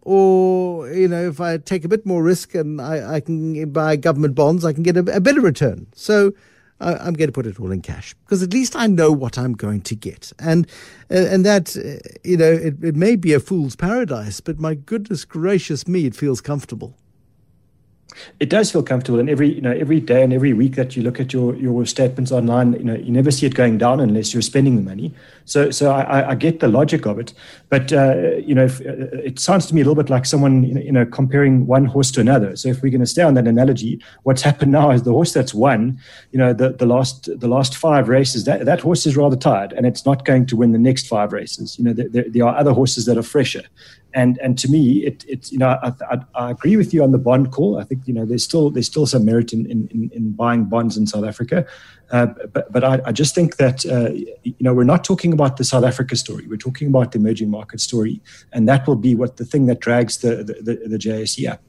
Or, 0.01 0.89
you 0.89 1.07
know, 1.07 1.29
if 1.29 1.39
I 1.39 1.57
take 1.57 1.85
a 1.85 1.87
bit 1.87 2.07
more 2.07 2.23
risk 2.23 2.55
and 2.55 2.81
I, 2.81 3.15
I 3.15 3.19
can 3.19 3.71
buy 3.71 3.95
government 3.95 4.33
bonds, 4.33 4.65
I 4.65 4.73
can 4.73 4.81
get 4.81 4.97
a, 4.97 5.01
a 5.15 5.19
better 5.19 5.41
return. 5.41 5.85
So 5.93 6.33
I'm 6.81 7.13
going 7.13 7.27
to 7.27 7.31
put 7.31 7.45
it 7.45 7.59
all 7.59 7.71
in 7.71 7.81
cash 7.81 8.15
because 8.25 8.41
at 8.41 8.51
least 8.51 8.75
I 8.75 8.87
know 8.87 9.11
what 9.11 9.37
I'm 9.37 9.53
going 9.53 9.81
to 9.81 9.95
get. 9.95 10.33
And, 10.39 10.67
uh, 11.11 11.27
and 11.29 11.45
that, 11.45 11.77
uh, 11.77 12.01
you 12.23 12.37
know, 12.37 12.51
it, 12.51 12.83
it 12.83 12.95
may 12.95 13.15
be 13.15 13.33
a 13.33 13.39
fool's 13.39 13.75
paradise, 13.75 14.41
but 14.41 14.59
my 14.59 14.73
goodness 14.73 15.23
gracious 15.23 15.87
me, 15.87 16.05
it 16.07 16.15
feels 16.15 16.41
comfortable. 16.41 16.97
It 18.39 18.49
does 18.49 18.71
feel 18.71 18.83
comfortable, 18.83 19.19
and 19.19 19.29
every 19.29 19.53
you 19.53 19.61
know 19.61 19.71
every 19.71 19.99
day 19.99 20.23
and 20.23 20.33
every 20.33 20.53
week 20.53 20.75
that 20.75 20.95
you 20.95 21.03
look 21.03 21.19
at 21.19 21.33
your 21.33 21.55
your 21.55 21.85
statements 21.85 22.31
online, 22.31 22.73
you 22.73 22.83
know 22.83 22.95
you 22.95 23.11
never 23.11 23.31
see 23.31 23.45
it 23.45 23.55
going 23.55 23.77
down 23.77 23.99
unless 23.99 24.33
you're 24.33 24.41
spending 24.41 24.75
the 24.75 24.81
money. 24.81 25.13
So 25.45 25.71
so 25.71 25.91
I, 25.91 26.31
I 26.31 26.35
get 26.35 26.59
the 26.59 26.67
logic 26.67 27.05
of 27.05 27.19
it, 27.19 27.33
but 27.69 27.91
uh, 27.93 28.37
you 28.37 28.55
know 28.55 28.65
if, 28.65 28.81
uh, 28.81 29.17
it 29.23 29.39
sounds 29.39 29.65
to 29.67 29.75
me 29.75 29.81
a 29.81 29.83
little 29.83 30.01
bit 30.01 30.09
like 30.09 30.25
someone 30.25 30.63
you 30.63 30.91
know 30.91 31.05
comparing 31.05 31.67
one 31.67 31.85
horse 31.85 32.11
to 32.11 32.21
another. 32.21 32.55
So 32.55 32.69
if 32.69 32.81
we're 32.81 32.91
going 32.91 33.01
to 33.01 33.07
stay 33.07 33.23
on 33.23 33.33
that 33.35 33.47
analogy, 33.47 34.01
what's 34.23 34.41
happened 34.49 34.71
now 34.71 34.91
is 34.91 35.03
the 35.03 35.11
horse 35.11 35.33
that's 35.33 35.53
won, 35.53 35.99
you 36.31 36.39
know 36.39 36.53
the, 36.53 36.69
the 36.69 36.85
last 36.85 37.29
the 37.39 37.47
last 37.47 37.75
five 37.77 38.09
races 38.09 38.45
that 38.45 38.65
that 38.65 38.81
horse 38.81 39.05
is 39.05 39.17
rather 39.17 39.37
tired, 39.37 39.73
and 39.73 39.85
it's 39.85 40.05
not 40.05 40.25
going 40.25 40.45
to 40.47 40.55
win 40.55 40.71
the 40.71 40.79
next 40.79 41.07
five 41.07 41.31
races. 41.33 41.77
You 41.77 41.85
know 41.85 41.93
there, 41.93 42.25
there 42.27 42.45
are 42.45 42.55
other 42.55 42.73
horses 42.73 43.05
that 43.05 43.17
are 43.17 43.23
fresher, 43.23 43.63
and 44.13 44.37
and 44.39 44.57
to 44.59 44.69
me, 44.69 45.05
it 45.05 45.25
it's 45.27 45.51
you 45.51 45.57
know 45.57 45.77
I, 45.81 45.93
I, 46.09 46.17
I, 46.35 46.51
agree 46.51 46.75
with 46.75 46.93
you 46.93 47.03
on 47.03 47.11
the 47.11 47.17
bond 47.17 47.51
call. 47.51 47.79
I 47.79 47.83
think 47.83 48.07
you 48.07 48.13
know 48.13 48.25
there's 48.25 48.43
still 48.43 48.69
there's 48.69 48.87
still 48.87 49.05
some 49.05 49.25
merit 49.25 49.53
in 49.53 49.65
in, 49.69 50.09
in 50.13 50.31
buying 50.31 50.65
bonds 50.65 50.97
in 50.97 51.07
South 51.07 51.23
Africa, 51.23 51.65
uh, 52.11 52.27
but 52.51 52.71
but 52.71 52.83
I, 52.83 53.01
I, 53.05 53.11
just 53.11 53.33
think 53.33 53.57
that 53.57 53.85
uh, 53.85 54.11
you 54.43 54.55
know 54.59 54.73
we're 54.73 54.83
not 54.83 55.03
talking 55.03 55.33
about 55.33 55.57
the 55.57 55.63
South 55.63 55.83
Africa 55.83 56.15
story. 56.15 56.45
We're 56.47 56.57
talking 56.57 56.87
about 56.87 57.11
the 57.11 57.19
emerging 57.19 57.49
market 57.49 57.79
story, 57.79 58.21
and 58.51 58.67
that 58.67 58.85
will 58.87 58.95
be 58.95 59.15
what 59.15 59.37
the 59.37 59.45
thing 59.45 59.65
that 59.67 59.79
drags 59.79 60.17
the 60.17 60.37
the, 60.37 60.53
the, 60.61 60.89
the 60.89 60.97
JSE 60.97 61.49
up. 61.49 61.61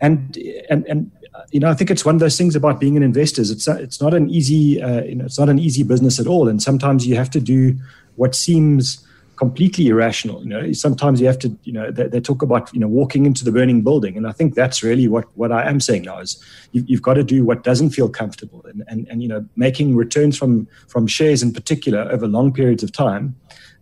And 0.00 0.36
and 0.70 0.86
and 0.86 1.10
you 1.50 1.60
know 1.60 1.68
I 1.68 1.74
think 1.74 1.90
it's 1.90 2.04
one 2.04 2.14
of 2.14 2.20
those 2.20 2.38
things 2.38 2.56
about 2.56 2.80
being 2.80 2.96
an 2.96 3.02
investor. 3.02 3.42
It's 3.42 3.68
it's 3.68 4.00
not 4.00 4.14
an 4.14 4.30
easy 4.30 4.82
uh, 4.82 5.02
you 5.02 5.16
know 5.16 5.26
it's 5.26 5.38
not 5.38 5.48
an 5.48 5.58
easy 5.58 5.82
business 5.82 6.18
at 6.18 6.26
all, 6.26 6.48
and 6.48 6.62
sometimes 6.62 7.06
you 7.06 7.16
have 7.16 7.30
to 7.30 7.40
do 7.40 7.76
what 8.16 8.34
seems 8.34 9.04
completely 9.44 9.88
irrational. 9.88 10.42
You 10.42 10.48
know, 10.48 10.72
sometimes 10.72 11.20
you 11.20 11.26
have 11.26 11.38
to, 11.40 11.48
you 11.64 11.72
know, 11.72 11.90
they, 11.90 12.06
they, 12.08 12.20
talk 12.20 12.40
about, 12.42 12.72
you 12.74 12.80
know, 12.80 12.88
walking 12.88 13.26
into 13.26 13.44
the 13.44 13.52
burning 13.52 13.82
building, 13.82 14.16
and 14.16 14.26
I 14.26 14.32
think 14.32 14.54
that's 14.54 14.82
really 14.82 15.06
what 15.14 15.26
what 15.40 15.52
I 15.52 15.68
am 15.68 15.80
saying 15.80 16.02
now 16.02 16.18
is 16.18 16.42
you, 16.72 16.82
you've 16.86 17.02
got 17.02 17.14
to 17.14 17.24
do 17.24 17.44
what 17.44 17.62
doesn't 17.62 17.90
feel 17.90 18.08
comfortable, 18.08 18.64
and 18.70 18.82
and 18.88 19.06
and 19.10 19.22
you 19.22 19.28
know, 19.28 19.44
making 19.56 19.96
returns 19.96 20.38
from 20.38 20.66
from 20.88 21.06
shares 21.06 21.42
in 21.42 21.52
particular 21.52 22.00
over 22.14 22.26
long 22.26 22.52
periods 22.52 22.82
of 22.82 22.90
time. 22.92 23.36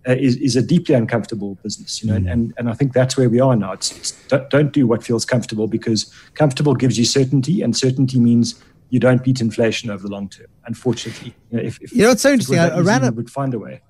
Uh, 0.08 0.16
is, 0.18 0.34
is 0.38 0.56
a 0.56 0.62
deeply 0.74 0.96
uncomfortable 0.96 1.54
business, 1.62 2.02
you 2.02 2.10
know, 2.10 2.18
mm. 2.18 2.32
and, 2.32 2.52
and 2.58 2.68
I 2.68 2.74
think 2.74 2.92
that's 2.92 3.16
where 3.16 3.30
we 3.30 3.38
are 3.38 3.54
now. 3.54 3.70
It's, 3.70 3.96
it's 3.96 4.10
don't, 4.26 4.50
don't 4.50 4.72
do 4.72 4.84
what 4.84 5.04
feels 5.04 5.24
comfortable 5.24 5.68
because 5.68 6.12
comfortable 6.34 6.74
gives 6.74 6.98
you 6.98 7.04
certainty, 7.04 7.62
and 7.62 7.76
certainty 7.76 8.18
means 8.18 8.60
you 8.90 8.98
don't 8.98 9.22
beat 9.22 9.40
inflation 9.40 9.90
over 9.90 10.02
the 10.02 10.08
long 10.08 10.28
term. 10.28 10.48
Unfortunately, 10.66 11.36
you 11.52 11.56
know, 11.56 11.62
if, 11.62 11.80
if 11.80 11.92
you 11.92 12.02
know, 12.02 12.10
it's 12.10 12.22
so 12.22 12.32
interesting. 12.32 12.58
I, 12.58 12.70
I 12.70 12.80
ran 12.80 13.04
a, 13.04 13.12
would 13.12 13.30
find 13.30 13.54
a 13.54 13.60
way. 13.60 13.80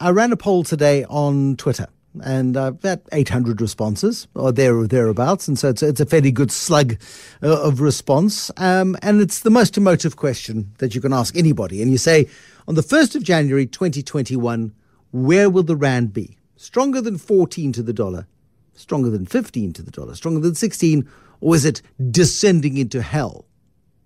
I 0.00 0.10
ran 0.10 0.30
a 0.30 0.36
poll 0.36 0.62
today 0.62 1.04
on 1.06 1.56
Twitter 1.56 1.88
and 2.22 2.56
uh, 2.56 2.68
about 2.68 3.00
800 3.10 3.60
responses 3.60 4.28
or 4.36 4.52
there 4.52 4.76
or 4.76 4.86
thereabouts. 4.86 5.48
And 5.48 5.58
so 5.58 5.70
it's, 5.70 5.82
it's 5.82 6.00
a 6.00 6.06
fairly 6.06 6.30
good 6.30 6.52
slug 6.52 7.00
uh, 7.42 7.62
of 7.62 7.80
response. 7.80 8.48
Um, 8.58 8.96
and 9.02 9.20
it's 9.20 9.40
the 9.40 9.50
most 9.50 9.76
emotive 9.76 10.14
question 10.14 10.72
that 10.78 10.94
you 10.94 11.00
can 11.00 11.12
ask 11.12 11.36
anybody. 11.36 11.82
And 11.82 11.90
you 11.90 11.98
say, 11.98 12.28
on 12.68 12.76
the 12.76 12.82
1st 12.82 13.16
of 13.16 13.24
January 13.24 13.66
2021, 13.66 14.72
where 15.10 15.50
will 15.50 15.64
the 15.64 15.74
Rand 15.74 16.12
be? 16.12 16.38
Stronger 16.56 17.00
than 17.00 17.18
14 17.18 17.72
to 17.72 17.82
the 17.82 17.92
dollar? 17.92 18.28
Stronger 18.74 19.10
than 19.10 19.26
15 19.26 19.72
to 19.72 19.82
the 19.82 19.90
dollar? 19.90 20.14
Stronger 20.14 20.40
than 20.40 20.54
16? 20.54 21.08
Or 21.40 21.56
is 21.56 21.64
it 21.64 21.82
descending 22.10 22.76
into 22.76 23.02
hell? 23.02 23.46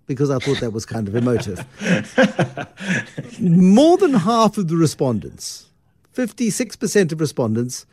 Because 0.07 0.31
I 0.31 0.39
thought 0.39 0.59
that 0.59 0.73
was 0.73 0.87
kind 0.87 1.07
of 1.07 1.15
emotive. 1.15 1.63
More 3.39 3.97
than 3.97 4.15
half 4.15 4.57
of 4.57 4.67
the 4.67 4.75
respondents 4.75 5.69
56% 6.13 7.11
of 7.11 7.19
respondents 7.19 7.85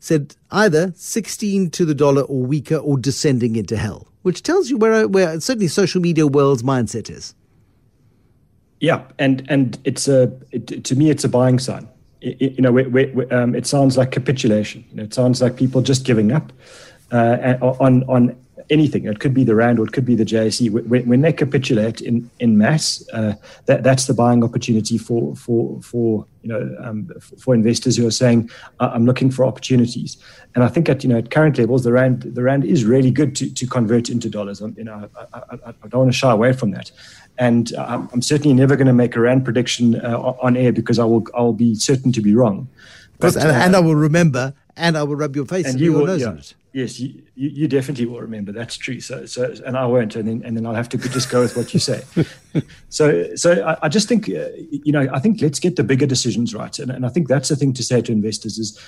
said 0.00 0.36
either 0.50 0.92
16 0.96 1.70
to 1.70 1.84
the 1.84 1.94
dollar 1.94 2.22
or 2.22 2.42
weaker 2.42 2.76
or 2.76 2.98
descending 2.98 3.56
into 3.56 3.76
hell, 3.76 4.08
which 4.22 4.42
tells 4.42 4.70
you 4.70 4.78
where, 4.78 5.08
where 5.08 5.40
certainly 5.40 5.68
social 5.68 6.00
media 6.00 6.26
world's 6.26 6.62
mindset 6.62 7.10
is. 7.10 7.34
Yeah, 8.80 9.02
and 9.18 9.44
and 9.48 9.76
it's 9.84 10.06
a 10.06 10.32
it, 10.52 10.84
to 10.84 10.94
me 10.94 11.10
it's 11.10 11.24
a 11.24 11.28
buying 11.28 11.58
sign. 11.58 11.88
It, 12.20 12.52
you 12.52 12.62
know, 12.62 12.70
we, 12.70 13.26
um, 13.30 13.54
it 13.54 13.66
sounds 13.66 13.96
like 13.96 14.12
capitulation. 14.12 14.84
You 14.90 14.98
know, 14.98 15.02
it 15.02 15.14
sounds 15.14 15.42
like 15.42 15.56
people 15.56 15.82
just 15.82 16.04
giving 16.04 16.30
up 16.30 16.52
uh, 17.10 17.56
on 17.60 18.04
on 18.04 18.36
anything. 18.70 19.06
It 19.06 19.20
could 19.20 19.34
be 19.34 19.44
the 19.44 19.54
rand 19.54 19.78
or 19.78 19.86
it 19.86 19.92
could 19.92 20.04
be 20.04 20.14
the 20.14 20.24
JSE. 20.24 20.70
When, 20.70 21.08
when 21.08 21.20
they 21.20 21.32
capitulate 21.32 22.00
in 22.00 22.30
in 22.38 22.58
mass, 22.58 23.06
uh, 23.12 23.34
that 23.66 23.82
that's 23.82 24.06
the 24.06 24.14
buying 24.14 24.44
opportunity 24.44 24.98
for 24.98 25.34
for 25.36 25.80
for 25.82 26.26
you 26.42 26.48
know 26.48 26.76
um, 26.80 27.10
for 27.38 27.54
investors 27.54 27.96
who 27.96 28.06
are 28.06 28.12
saying 28.12 28.50
I'm 28.80 29.06
looking 29.06 29.30
for 29.30 29.44
opportunities. 29.44 30.16
And 30.54 30.64
I 30.64 30.68
think 30.68 30.88
at 30.88 31.02
you 31.02 31.08
know 31.08 31.18
at 31.18 31.30
current 31.30 31.58
levels, 31.58 31.84
the 31.84 31.92
rand 31.92 32.22
the 32.22 32.42
rand 32.42 32.64
is 32.64 32.84
really 32.84 33.10
good 33.10 33.34
to, 33.36 33.52
to 33.52 33.66
convert 33.66 34.08
into 34.08 34.28
dollars. 34.28 34.60
You 34.60 34.84
know, 34.84 35.08
I, 35.16 35.38
I, 35.38 35.74
I 35.82 35.88
don't 35.88 36.00
want 36.00 36.12
to 36.12 36.18
shy 36.18 36.30
away 36.30 36.52
from 36.52 36.70
that. 36.72 36.90
And 37.40 37.72
I'm, 37.78 38.08
I'm 38.12 38.20
certainly 38.20 38.52
never 38.52 38.74
going 38.74 38.88
to 38.88 38.92
make 38.92 39.14
a 39.14 39.20
rand 39.20 39.44
prediction 39.44 40.04
uh, 40.04 40.18
on 40.18 40.56
air 40.56 40.72
because 40.72 40.98
I 40.98 41.04
will 41.04 41.24
I'll 41.34 41.52
be 41.52 41.74
certain 41.74 42.12
to 42.12 42.20
be 42.20 42.34
wrong. 42.34 42.68
But, 43.20 43.36
and, 43.36 43.48
uh, 43.48 43.52
and 43.52 43.76
I 43.76 43.80
will 43.80 43.96
remember 43.96 44.54
and 44.76 44.96
I 44.96 45.02
will 45.02 45.16
rub 45.16 45.34
your 45.36 45.44
face 45.44 45.66
and, 45.66 45.80
you 45.80 45.92
will, 45.92 46.18
yeah. 46.18 46.34
it. 46.34 46.54
Yes, 46.72 47.00
you, 47.00 47.22
you 47.34 47.66
definitely 47.66 48.04
will 48.04 48.20
remember. 48.20 48.52
That's 48.52 48.76
true. 48.76 49.00
So, 49.00 49.24
so, 49.24 49.54
and 49.64 49.76
I 49.76 49.86
won't, 49.86 50.14
and 50.16 50.28
then 50.28 50.42
and 50.44 50.56
then 50.56 50.66
I'll 50.66 50.74
have 50.74 50.88
to 50.90 50.98
just 51.16 51.30
go 51.30 51.40
with 51.40 51.56
what 51.56 51.72
you 51.72 51.80
say. 51.80 52.02
so, 52.90 53.34
so 53.36 53.64
I, 53.64 53.86
I 53.86 53.88
just 53.88 54.06
think, 54.06 54.28
uh, 54.28 54.48
you 54.70 54.92
know, 54.92 55.08
I 55.12 55.18
think 55.18 55.40
let's 55.40 55.60
get 55.60 55.76
the 55.76 55.84
bigger 55.84 56.06
decisions 56.06 56.54
right, 56.54 56.78
and, 56.78 56.90
and 56.90 57.06
I 57.06 57.08
think 57.08 57.28
that's 57.28 57.48
the 57.48 57.56
thing 57.56 57.72
to 57.72 57.82
say 57.82 58.02
to 58.02 58.12
investors 58.12 58.58
is 58.58 58.78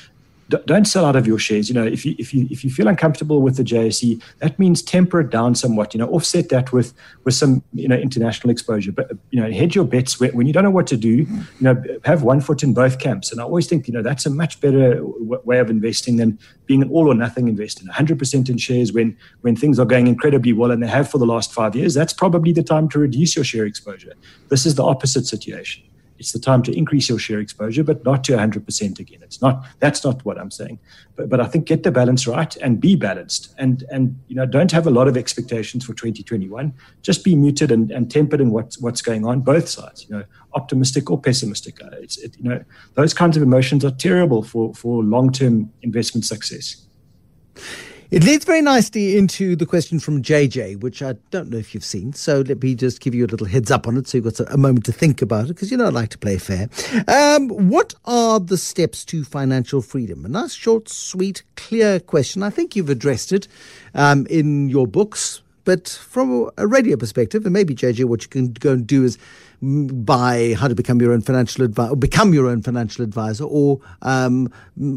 don't 0.50 0.84
sell 0.84 1.04
out 1.04 1.16
of 1.16 1.26
your 1.26 1.38
shares. 1.38 1.68
You 1.68 1.74
know, 1.74 1.84
if 1.84 2.04
you 2.04 2.14
if 2.18 2.34
you 2.34 2.46
if 2.50 2.64
you 2.64 2.70
feel 2.70 2.88
uncomfortable 2.88 3.40
with 3.40 3.56
the 3.56 3.62
JSE, 3.62 4.22
that 4.38 4.58
means 4.58 4.82
temper 4.82 5.20
it 5.20 5.30
down 5.30 5.54
somewhat. 5.54 5.94
You 5.94 5.98
know, 5.98 6.08
offset 6.08 6.48
that 6.48 6.72
with 6.72 6.92
with 7.24 7.34
some 7.34 7.62
you 7.72 7.88
know 7.88 7.96
international 7.96 8.50
exposure. 8.50 8.92
But 8.92 9.12
you 9.30 9.40
know, 9.40 9.50
hedge 9.50 9.74
your 9.74 9.84
bets 9.84 10.18
when 10.18 10.46
you 10.46 10.52
don't 10.52 10.64
know 10.64 10.70
what 10.70 10.86
to 10.88 10.96
do. 10.96 11.10
You 11.10 11.28
know, 11.60 11.82
have 12.04 12.22
one 12.22 12.40
foot 12.40 12.62
in 12.62 12.74
both 12.74 12.98
camps. 12.98 13.30
And 13.30 13.40
I 13.40 13.44
always 13.44 13.66
think 13.66 13.86
you 13.86 13.94
know 13.94 14.02
that's 14.02 14.26
a 14.26 14.30
much 14.30 14.60
better 14.60 14.96
w- 14.96 15.40
way 15.44 15.58
of 15.58 15.70
investing 15.70 16.16
than 16.16 16.38
being 16.66 16.82
an 16.82 16.90
all 16.90 17.08
or 17.08 17.14
nothing 17.14 17.48
investor. 17.48 17.84
100% 17.84 18.48
in 18.48 18.58
shares 18.58 18.92
when 18.92 19.16
when 19.42 19.56
things 19.56 19.78
are 19.78 19.86
going 19.86 20.06
incredibly 20.06 20.52
well, 20.52 20.70
and 20.70 20.82
they 20.82 20.88
have 20.88 21.08
for 21.08 21.18
the 21.18 21.26
last 21.26 21.52
five 21.52 21.76
years. 21.76 21.94
That's 21.94 22.12
probably 22.12 22.52
the 22.52 22.62
time 22.62 22.88
to 22.90 22.98
reduce 22.98 23.36
your 23.36 23.44
share 23.44 23.66
exposure. 23.66 24.14
This 24.48 24.66
is 24.66 24.74
the 24.74 24.84
opposite 24.84 25.26
situation 25.26 25.84
it's 26.20 26.32
the 26.32 26.38
time 26.38 26.62
to 26.64 26.72
increase 26.76 27.08
your 27.08 27.18
share 27.18 27.40
exposure, 27.40 27.82
but 27.82 28.04
not 28.04 28.22
to 28.24 28.32
100% 28.34 28.98
again. 28.98 29.20
It's 29.22 29.40
not 29.40 29.64
that's 29.78 30.04
not 30.04 30.22
what 30.24 30.38
I'm 30.38 30.50
saying. 30.50 30.78
But 31.16 31.30
but 31.30 31.40
I 31.40 31.46
think 31.46 31.64
get 31.64 31.82
the 31.82 31.90
balance 31.90 32.26
right 32.26 32.54
and 32.56 32.78
be 32.78 32.94
balanced, 32.94 33.54
and 33.56 33.84
and 33.90 34.20
you 34.28 34.36
know 34.36 34.44
don't 34.44 34.70
have 34.70 34.86
a 34.86 34.90
lot 34.90 35.08
of 35.08 35.16
expectations 35.16 35.84
for 35.84 35.94
2021. 35.94 36.74
Just 37.00 37.24
be 37.24 37.34
muted 37.34 37.72
and, 37.72 37.90
and 37.90 38.10
tempered 38.10 38.42
in 38.42 38.50
what's 38.50 38.78
what's 38.78 39.00
going 39.00 39.24
on 39.24 39.40
both 39.40 39.66
sides. 39.66 40.06
You 40.08 40.18
know, 40.18 40.24
optimistic 40.52 41.10
or 41.10 41.18
pessimistic. 41.18 41.82
Uh, 41.82 41.88
it's 41.94 42.18
it, 42.18 42.36
you 42.36 42.50
know 42.50 42.62
those 42.94 43.14
kinds 43.14 43.38
of 43.38 43.42
emotions 43.42 43.82
are 43.82 43.90
terrible 43.90 44.42
for 44.42 44.74
for 44.74 45.02
long 45.02 45.32
term 45.32 45.72
investment 45.80 46.26
success. 46.26 46.86
It 48.10 48.24
leads 48.24 48.44
very 48.44 48.60
nicely 48.60 49.16
into 49.16 49.54
the 49.54 49.64
question 49.64 50.00
from 50.00 50.20
JJ, 50.20 50.80
which 50.80 51.00
I 51.00 51.14
don't 51.30 51.48
know 51.48 51.58
if 51.58 51.74
you've 51.74 51.84
seen. 51.84 52.12
So 52.12 52.40
let 52.40 52.60
me 52.60 52.74
just 52.74 52.98
give 52.98 53.14
you 53.14 53.24
a 53.24 53.28
little 53.28 53.46
heads 53.46 53.70
up 53.70 53.86
on 53.86 53.96
it 53.96 54.08
so 54.08 54.18
you've 54.18 54.24
got 54.24 54.52
a 54.52 54.56
moment 54.56 54.84
to 54.86 54.92
think 54.92 55.22
about 55.22 55.44
it 55.44 55.54
because 55.54 55.70
you 55.70 55.76
know 55.76 55.86
I 55.86 55.90
like 55.90 56.08
to 56.08 56.18
play 56.18 56.36
fair. 56.36 56.68
Um, 57.06 57.48
what 57.68 57.94
are 58.06 58.40
the 58.40 58.56
steps 58.56 59.04
to 59.06 59.22
financial 59.22 59.80
freedom? 59.80 60.24
A 60.24 60.28
nice, 60.28 60.54
short, 60.54 60.88
sweet, 60.88 61.44
clear 61.54 62.00
question. 62.00 62.42
I 62.42 62.50
think 62.50 62.74
you've 62.74 62.90
addressed 62.90 63.30
it 63.30 63.46
um, 63.94 64.26
in 64.28 64.68
your 64.68 64.88
books. 64.88 65.40
But 65.64 65.88
from 65.88 66.50
a 66.56 66.66
radio 66.66 66.96
perspective, 66.96 67.44
and 67.44 67.52
maybe 67.52 67.76
JJ, 67.76 68.06
what 68.06 68.22
you 68.22 68.28
can 68.28 68.52
go 68.54 68.72
and 68.72 68.84
do 68.84 69.04
is 69.04 69.18
buy 69.62 70.54
how 70.58 70.68
to 70.68 70.74
become 70.74 71.00
your 71.00 71.12
own 71.12 71.20
financial 71.20 71.64
advisor, 71.64 71.94
become 71.96 72.32
your 72.32 72.46
own 72.46 72.62
financial 72.62 73.04
advisor, 73.04 73.44
or 73.44 73.80
um, 74.02 74.50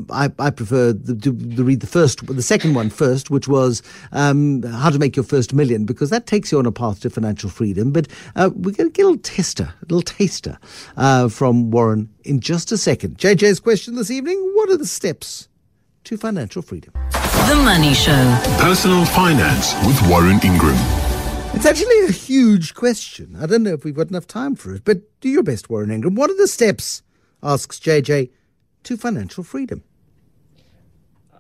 I, 0.10 0.32
I, 0.39 0.50
prefer 0.51 0.93
the, 0.93 1.15
to, 1.15 1.55
to, 1.55 1.63
read 1.63 1.82
the 1.82 1.88
first, 1.88 2.25
the 2.25 2.41
second 2.41 2.74
one 2.74 2.89
first, 2.89 3.29
which 3.29 3.48
was 3.48 3.84
um, 4.13 4.63
how 4.63 4.89
to 4.89 5.00
make 5.00 5.15
your 5.15 5.25
first 5.25 5.53
million, 5.53 5.86
because 5.86 6.10
that 6.12 6.27
takes 6.27 6.51
you 6.51 6.60
on 6.60 6.65
a 6.65 6.72
path 6.72 7.01
to 7.01 7.10
financial 7.10 7.50
freedom. 7.50 7.91
But 7.91 8.08
uh, 8.36 8.51
we're 8.53 8.72
going 8.72 8.89
to 8.89 8.93
get 8.93 9.03
a 9.03 9.08
little 9.08 9.22
tester, 9.22 9.74
a 9.82 9.86
little 9.93 10.01
taster 10.01 10.58
uh, 10.96 11.27
from 11.27 11.72
Warren 11.72 12.10
in 12.24 12.39
just 12.39 12.72
a 12.72 12.77
second. 12.77 13.17
JJ's 13.17 13.60
question 13.60 13.96
this 13.96 14.12
evening: 14.12 14.39
What 14.55 14.70
are 14.70 14.77
the 14.77 14.86
steps 14.86 15.50
to 16.05 16.15
financial 16.15 16.62
freedom? 16.62 16.93
The 17.12 17.55
Money 17.55 17.93
Show. 17.93 18.39
Personal 18.60 19.03
finance 19.05 19.74
with 19.86 20.01
Warren 20.10 20.39
Ingram. 20.43 21.03
It's 21.56 21.66
actually 21.66 22.06
a 22.08 22.12
huge 22.12 22.74
question. 22.74 23.38
I 23.40 23.46
don't 23.46 23.64
know 23.64 23.74
if 23.74 23.86
we've 23.86 23.96
got 23.96 24.10
enough 24.10 24.28
time 24.28 24.56
for 24.56 24.74
it, 24.74 24.84
but 24.84 25.02
do 25.22 25.30
your 25.30 25.44
best, 25.44 25.70
Warren 25.70 25.92
Ingram. 25.92 26.16
What 26.16 26.30
are 26.30 26.38
the 26.38 26.48
steps, 26.48 27.04
asks 27.42 27.80
JJ, 27.80 28.30
to 28.84 28.98
financial 28.98 29.44
freedom? 29.44 29.84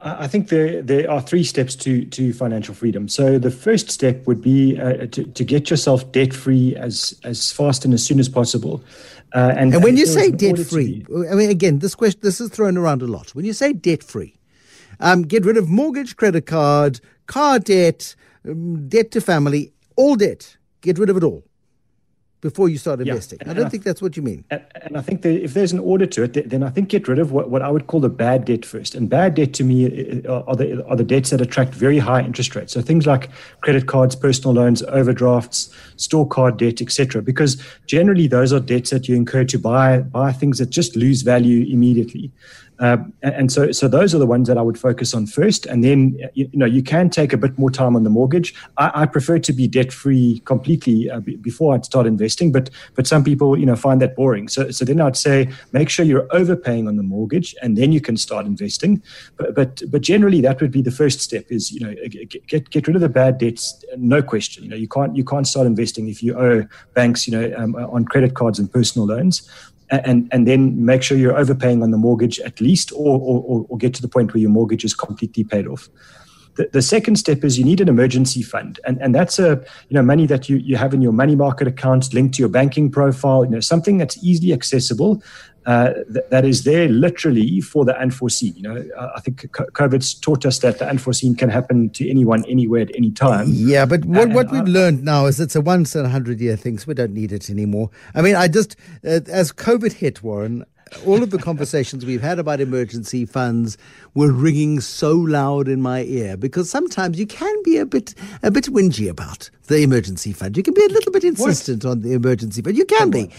I 0.03 0.27
think 0.27 0.49
there 0.49 0.81
there 0.81 1.09
are 1.09 1.21
three 1.21 1.45
steps 1.45 1.75
to 1.77 2.05
to 2.05 2.33
financial 2.33 2.75
freedom. 2.75 3.07
So 3.07 3.39
the 3.39 3.51
first 3.51 3.89
step 3.89 4.27
would 4.27 4.41
be 4.41 4.77
uh, 4.79 5.07
to, 5.07 5.23
to 5.23 5.43
get 5.45 5.69
yourself 5.69 6.11
debt 6.11 6.33
free 6.33 6.75
as 6.75 7.17
as 7.23 7.51
fast 7.53 7.85
and 7.85 7.93
as 7.93 8.05
soon 8.05 8.19
as 8.19 8.27
possible. 8.27 8.83
Uh, 9.33 9.53
and, 9.57 9.73
and 9.73 9.83
when 9.83 9.91
and 9.91 9.99
you 9.99 10.05
say 10.05 10.29
debt 10.29 10.59
free, 10.59 11.05
I 11.31 11.35
mean 11.35 11.49
again, 11.49 11.79
this 11.79 11.95
question 11.95 12.19
this 12.21 12.41
is 12.41 12.49
thrown 12.49 12.77
around 12.77 13.01
a 13.01 13.07
lot. 13.07 13.33
When 13.33 13.45
you 13.45 13.53
say 13.53 13.71
debt 13.71 14.03
free, 14.03 14.35
um, 14.99 15.23
get 15.23 15.45
rid 15.45 15.55
of 15.55 15.69
mortgage, 15.69 16.17
credit 16.17 16.45
card, 16.45 16.99
car 17.27 17.59
debt, 17.59 18.13
um, 18.45 18.89
debt 18.89 19.11
to 19.11 19.21
family, 19.21 19.71
all 19.95 20.15
debt, 20.15 20.57
get 20.81 20.97
rid 20.99 21.09
of 21.09 21.17
it 21.17 21.23
all 21.23 21.43
before 22.43 22.67
you 22.67 22.77
start 22.77 22.99
investing. 22.99 23.39
Yeah, 23.41 23.51
I 23.51 23.53
don't 23.53 23.67
I, 23.67 23.69
think 23.69 23.83
that's 23.83 24.01
what 24.01 24.17
you 24.17 24.21
mean. 24.21 24.43
And, 24.51 24.61
and 24.81 24.97
I 24.97 25.01
think 25.01 25.21
that 25.21 25.41
if 25.41 25.53
there's 25.53 25.71
an 25.71 25.79
order 25.79 26.05
to 26.05 26.23
it, 26.23 26.49
then 26.49 26.61
I 26.61 26.69
think 26.69 26.89
get 26.89 27.07
rid 27.07 27.17
of 27.17 27.31
what, 27.31 27.49
what 27.49 27.61
I 27.61 27.71
would 27.71 27.87
call 27.87 28.01
the 28.01 28.09
bad 28.09 28.43
debt 28.43 28.65
first. 28.65 28.95
And 28.95 29.09
bad 29.09 29.35
debt 29.35 29.53
to 29.53 29.63
me 29.63 29.85
are 30.27 30.55
the, 30.55 30.85
are 30.85 30.97
the 30.97 31.05
debts 31.05 31.29
that 31.29 31.39
attract 31.39 31.73
very 31.73 31.99
high 31.99 32.19
interest 32.19 32.53
rates. 32.53 32.73
So 32.73 32.81
things 32.81 33.07
like 33.07 33.29
credit 33.61 33.87
cards, 33.87 34.13
personal 34.17 34.53
loans, 34.53 34.83
overdrafts, 34.83 35.73
store 35.95 36.27
card 36.27 36.57
debt, 36.57 36.81
etc. 36.81 37.21
Because 37.21 37.63
generally 37.85 38.27
those 38.27 38.51
are 38.51 38.59
debts 38.59 38.89
that 38.89 39.07
you 39.07 39.15
incur 39.15 39.45
to 39.45 39.57
buy 39.57 39.99
buy 39.99 40.33
things 40.33 40.57
that 40.57 40.69
just 40.69 40.97
lose 40.97 41.21
value 41.21 41.65
immediately. 41.73 42.29
Uh, 42.79 42.97
and 43.21 43.51
so, 43.51 43.71
so 43.71 43.87
those 43.87 44.13
are 44.13 44.17
the 44.17 44.25
ones 44.25 44.47
that 44.47 44.57
I 44.57 44.61
would 44.61 44.77
focus 44.77 45.13
on 45.13 45.27
first. 45.27 45.65
And 45.65 45.83
then, 45.83 46.17
you, 46.33 46.49
you 46.51 46.59
know, 46.59 46.65
you 46.65 46.81
can 46.81 47.09
take 47.09 47.31
a 47.31 47.37
bit 47.37 47.57
more 47.57 47.69
time 47.69 47.95
on 47.95 48.03
the 48.03 48.09
mortgage. 48.09 48.53
I, 48.77 48.91
I 48.93 49.05
prefer 49.05 49.39
to 49.39 49.53
be 49.53 49.67
debt 49.67 49.93
free 49.93 50.41
completely 50.45 51.09
uh, 51.09 51.19
b- 51.19 51.35
before 51.35 51.75
I'd 51.75 51.85
start 51.85 52.07
investing, 52.07 52.32
but 52.51 52.69
but 52.95 53.07
some 53.07 53.23
people, 53.23 53.57
you 53.57 53.65
know, 53.65 53.75
find 53.75 54.01
that 54.01 54.15
boring. 54.15 54.47
So, 54.47 54.71
so 54.71 54.85
then 54.85 55.01
I'd 55.01 55.17
say 55.17 55.49
make 55.71 55.89
sure 55.89 56.05
you're 56.05 56.27
overpaying 56.31 56.87
on 56.87 56.97
the 56.97 57.03
mortgage, 57.03 57.55
and 57.61 57.77
then 57.77 57.91
you 57.91 58.01
can 58.01 58.17
start 58.17 58.45
investing. 58.45 59.01
But 59.37 59.55
but 59.55 59.81
but 59.89 60.01
generally, 60.01 60.41
that 60.41 60.61
would 60.61 60.71
be 60.71 60.81
the 60.81 60.91
first 60.91 61.19
step. 61.21 61.45
Is 61.49 61.71
you 61.71 61.79
know, 61.79 61.95
get 62.47 62.69
get 62.69 62.87
rid 62.87 62.95
of 62.95 63.01
the 63.01 63.09
bad 63.09 63.37
debts, 63.37 63.83
no 63.97 64.21
question. 64.21 64.63
You 64.63 64.69
know, 64.69 64.75
you 64.75 64.87
can't 64.87 65.15
you 65.15 65.23
can't 65.23 65.47
start 65.47 65.67
investing 65.67 66.07
if 66.07 66.21
you 66.23 66.37
owe 66.37 66.65
banks, 66.93 67.27
you 67.27 67.31
know, 67.31 67.53
um, 67.57 67.75
on 67.75 68.05
credit 68.05 68.35
cards 68.35 68.59
and 68.59 68.71
personal 68.71 69.07
loans 69.07 69.49
and 69.89 70.27
and 70.31 70.47
then 70.47 70.83
make 70.83 71.03
sure 71.03 71.17
you're 71.17 71.37
overpaying 71.37 71.83
on 71.83 71.91
the 71.91 71.97
mortgage 71.97 72.39
at 72.39 72.59
least, 72.59 72.91
or 72.93 73.19
or, 73.19 73.65
or 73.69 73.77
get 73.77 73.93
to 73.95 74.01
the 74.01 74.07
point 74.07 74.33
where 74.33 74.41
your 74.41 74.49
mortgage 74.49 74.83
is 74.83 74.93
completely 74.93 75.43
paid 75.43 75.67
off. 75.67 75.89
The, 76.55 76.69
the 76.71 76.81
second 76.81 77.15
step 77.15 77.43
is 77.43 77.57
you 77.57 77.65
need 77.65 77.81
an 77.81 77.89
emergency 77.89 78.41
fund, 78.43 78.79
and 78.85 79.01
and 79.01 79.13
that's 79.13 79.39
a 79.39 79.63
you 79.89 79.95
know 79.95 80.03
money 80.03 80.25
that 80.27 80.49
you 80.49 80.57
you 80.57 80.75
have 80.75 80.93
in 80.93 81.01
your 81.01 81.13
money 81.13 81.35
market 81.35 81.67
accounts 81.67 82.13
linked 82.13 82.35
to 82.35 82.39
your 82.39 82.49
banking 82.49 82.91
profile. 82.91 83.43
You 83.45 83.51
know 83.51 83.59
something 83.59 83.97
that's 83.97 84.23
easily 84.23 84.53
accessible, 84.53 85.21
uh, 85.65 85.93
th- 86.11 86.25
that 86.29 86.45
is 86.45 86.63
there 86.63 86.89
literally 86.89 87.61
for 87.61 87.85
the 87.85 87.97
unforeseen. 87.97 88.53
You 88.55 88.63
know, 88.63 88.85
I 89.15 89.19
think 89.21 89.41
COVID's 89.51 90.13
taught 90.13 90.45
us 90.45 90.59
that 90.59 90.79
the 90.79 90.87
unforeseen 90.87 91.35
can 91.35 91.49
happen 91.49 91.89
to 91.91 92.09
anyone, 92.09 92.43
anywhere, 92.45 92.81
at 92.81 92.95
any 92.95 93.11
time. 93.11 93.47
Yeah, 93.49 93.85
but 93.85 94.03
what, 94.05 94.29
what 94.29 94.51
we've 94.51 94.61
I, 94.61 94.65
learned 94.65 95.03
now 95.03 95.25
is 95.25 95.39
it's 95.39 95.55
a 95.55 95.61
once 95.61 95.95
in 95.95 96.05
a 96.05 96.09
hundred 96.09 96.41
year 96.41 96.55
thing, 96.55 96.77
so 96.77 96.85
we 96.87 96.93
don't 96.93 97.13
need 97.13 97.31
it 97.31 97.49
anymore. 97.49 97.89
I 98.13 98.21
mean, 98.21 98.35
I 98.35 98.47
just 98.47 98.75
uh, 99.05 99.21
as 99.27 99.51
COVID 99.51 99.93
hit, 99.93 100.21
Warren. 100.23 100.65
All 101.05 101.23
of 101.23 101.31
the 101.31 101.37
conversations 101.37 102.05
we've 102.05 102.21
had 102.21 102.39
about 102.39 102.61
emergency 102.61 103.25
funds 103.25 103.77
were 104.13 104.31
ringing 104.31 104.79
so 104.79 105.13
loud 105.13 105.67
in 105.67 105.81
my 105.81 106.03
ear 106.03 106.37
because 106.37 106.69
sometimes 106.69 107.19
you 107.19 107.25
can 107.25 107.55
be 107.63 107.77
a 107.77 107.85
bit 107.85 108.13
a 108.43 108.51
bit 108.51 108.65
whingy 108.65 109.09
about 109.09 109.49
the 109.67 109.81
emergency 109.81 110.33
fund. 110.33 110.55
You 110.55 110.63
can 110.63 110.73
be 110.73 110.83
a 110.83 110.89
little 110.89 111.11
bit 111.11 111.23
insistent 111.23 111.83
what? 111.83 111.91
on 111.91 112.01
the 112.01 112.13
emergency 112.13 112.61
fund. 112.61 112.77
You 112.77 112.85
can 112.85 113.09
be. 113.09 113.31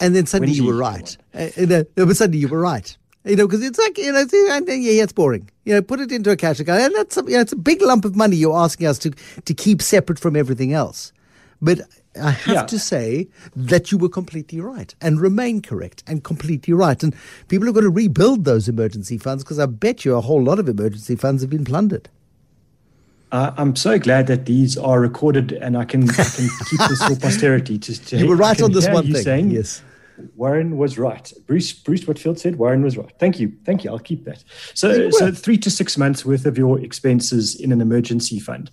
And 0.00 0.16
then 0.16 0.26
suddenly 0.26 0.54
you 0.54 0.66
were 0.66 0.76
right. 0.76 1.16
Uh, 1.34 1.48
uh, 1.58 1.84
but 1.94 2.16
suddenly 2.16 2.38
you 2.38 2.48
were 2.48 2.60
right. 2.60 2.96
You 3.24 3.36
know, 3.36 3.46
because 3.46 3.62
it's 3.62 3.78
like 3.78 3.98
you 3.98 4.12
know, 4.12 4.24
yeah, 4.30 5.02
it's 5.02 5.12
boring. 5.12 5.50
You 5.64 5.74
know, 5.74 5.82
put 5.82 6.00
it 6.00 6.10
into 6.10 6.30
a 6.30 6.36
cash 6.36 6.58
account, 6.58 6.80
and 6.80 6.94
that's 6.94 7.18
a, 7.18 7.22
you 7.24 7.32
know, 7.32 7.40
it's 7.40 7.52
a 7.52 7.56
big 7.56 7.82
lump 7.82 8.06
of 8.06 8.16
money 8.16 8.36
you're 8.36 8.56
asking 8.56 8.86
us 8.86 8.98
to 9.00 9.10
to 9.44 9.54
keep 9.54 9.82
separate 9.82 10.18
from 10.18 10.36
everything 10.36 10.72
else. 10.72 11.12
But 11.60 11.82
I 12.16 12.30
have 12.30 12.54
yeah. 12.54 12.66
to 12.66 12.78
say 12.78 13.28
that 13.54 13.92
you 13.92 13.98
were 13.98 14.08
completely 14.08 14.60
right 14.60 14.94
and 15.00 15.20
remain 15.20 15.62
correct 15.62 16.02
and 16.06 16.24
completely 16.24 16.74
right. 16.74 17.00
And 17.02 17.14
people 17.48 17.68
are 17.68 17.72
going 17.72 17.84
to 17.84 17.90
rebuild 17.90 18.44
those 18.44 18.68
emergency 18.68 19.16
funds 19.16 19.44
because 19.44 19.58
I 19.58 19.66
bet 19.66 20.04
you 20.04 20.16
a 20.16 20.20
whole 20.20 20.42
lot 20.42 20.58
of 20.58 20.68
emergency 20.68 21.14
funds 21.14 21.42
have 21.42 21.50
been 21.50 21.64
plundered. 21.64 22.08
Uh, 23.32 23.52
I'm 23.56 23.76
so 23.76 23.96
glad 23.96 24.26
that 24.26 24.46
these 24.46 24.76
are 24.76 25.00
recorded 25.00 25.52
and 25.52 25.76
I 25.76 25.84
can, 25.84 26.10
I 26.10 26.24
can 26.24 26.48
keep 26.68 26.80
this 26.88 27.02
for 27.04 27.14
posterity. 27.20 27.78
To, 27.78 28.04
to 28.06 28.18
you 28.18 28.26
were 28.26 28.36
right 28.36 28.60
on 28.60 28.72
this 28.72 28.88
one 28.88 29.04
thing. 29.12 29.22
Saying, 29.22 29.50
yes. 29.50 29.82
Warren 30.36 30.76
was 30.76 30.98
right. 30.98 31.32
Bruce 31.46 31.72
Bruce 31.72 32.06
Whitfield 32.06 32.38
said 32.38 32.56
Warren 32.56 32.82
was 32.82 32.96
right. 32.96 33.12
Thank 33.18 33.40
you, 33.40 33.52
thank 33.64 33.84
you. 33.84 33.90
I'll 33.90 33.98
keep 33.98 34.24
that. 34.24 34.44
So 34.74 35.10
so 35.10 35.32
three 35.32 35.58
to 35.58 35.70
six 35.70 35.96
months 35.96 36.24
worth 36.24 36.46
of 36.46 36.56
your 36.56 36.80
expenses 36.80 37.58
in 37.58 37.72
an 37.72 37.80
emergency 37.80 38.38
fund, 38.38 38.70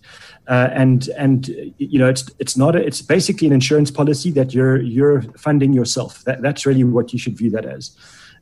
uh, 0.48 0.70
and 0.72 1.08
and 1.18 1.48
you 1.78 2.00
know 2.00 2.10
it's 2.10 2.30
it's 2.40 2.58
not 2.58 2.76
a, 2.76 2.86
it's 2.86 3.02
basically 3.02 3.48
an 3.48 3.54
insurance 3.54 3.92
policy 3.92 4.32
that 4.32 4.54
you're 4.54 4.82
you're 4.82 5.22
funding 5.38 5.74
yourself. 5.74 6.24
That 6.24 6.42
that's 6.42 6.66
really 6.66 6.84
what 6.84 7.14
you 7.14 7.20
should 7.20 7.38
view 7.38 7.50
that 7.52 7.66
as. 7.66 7.96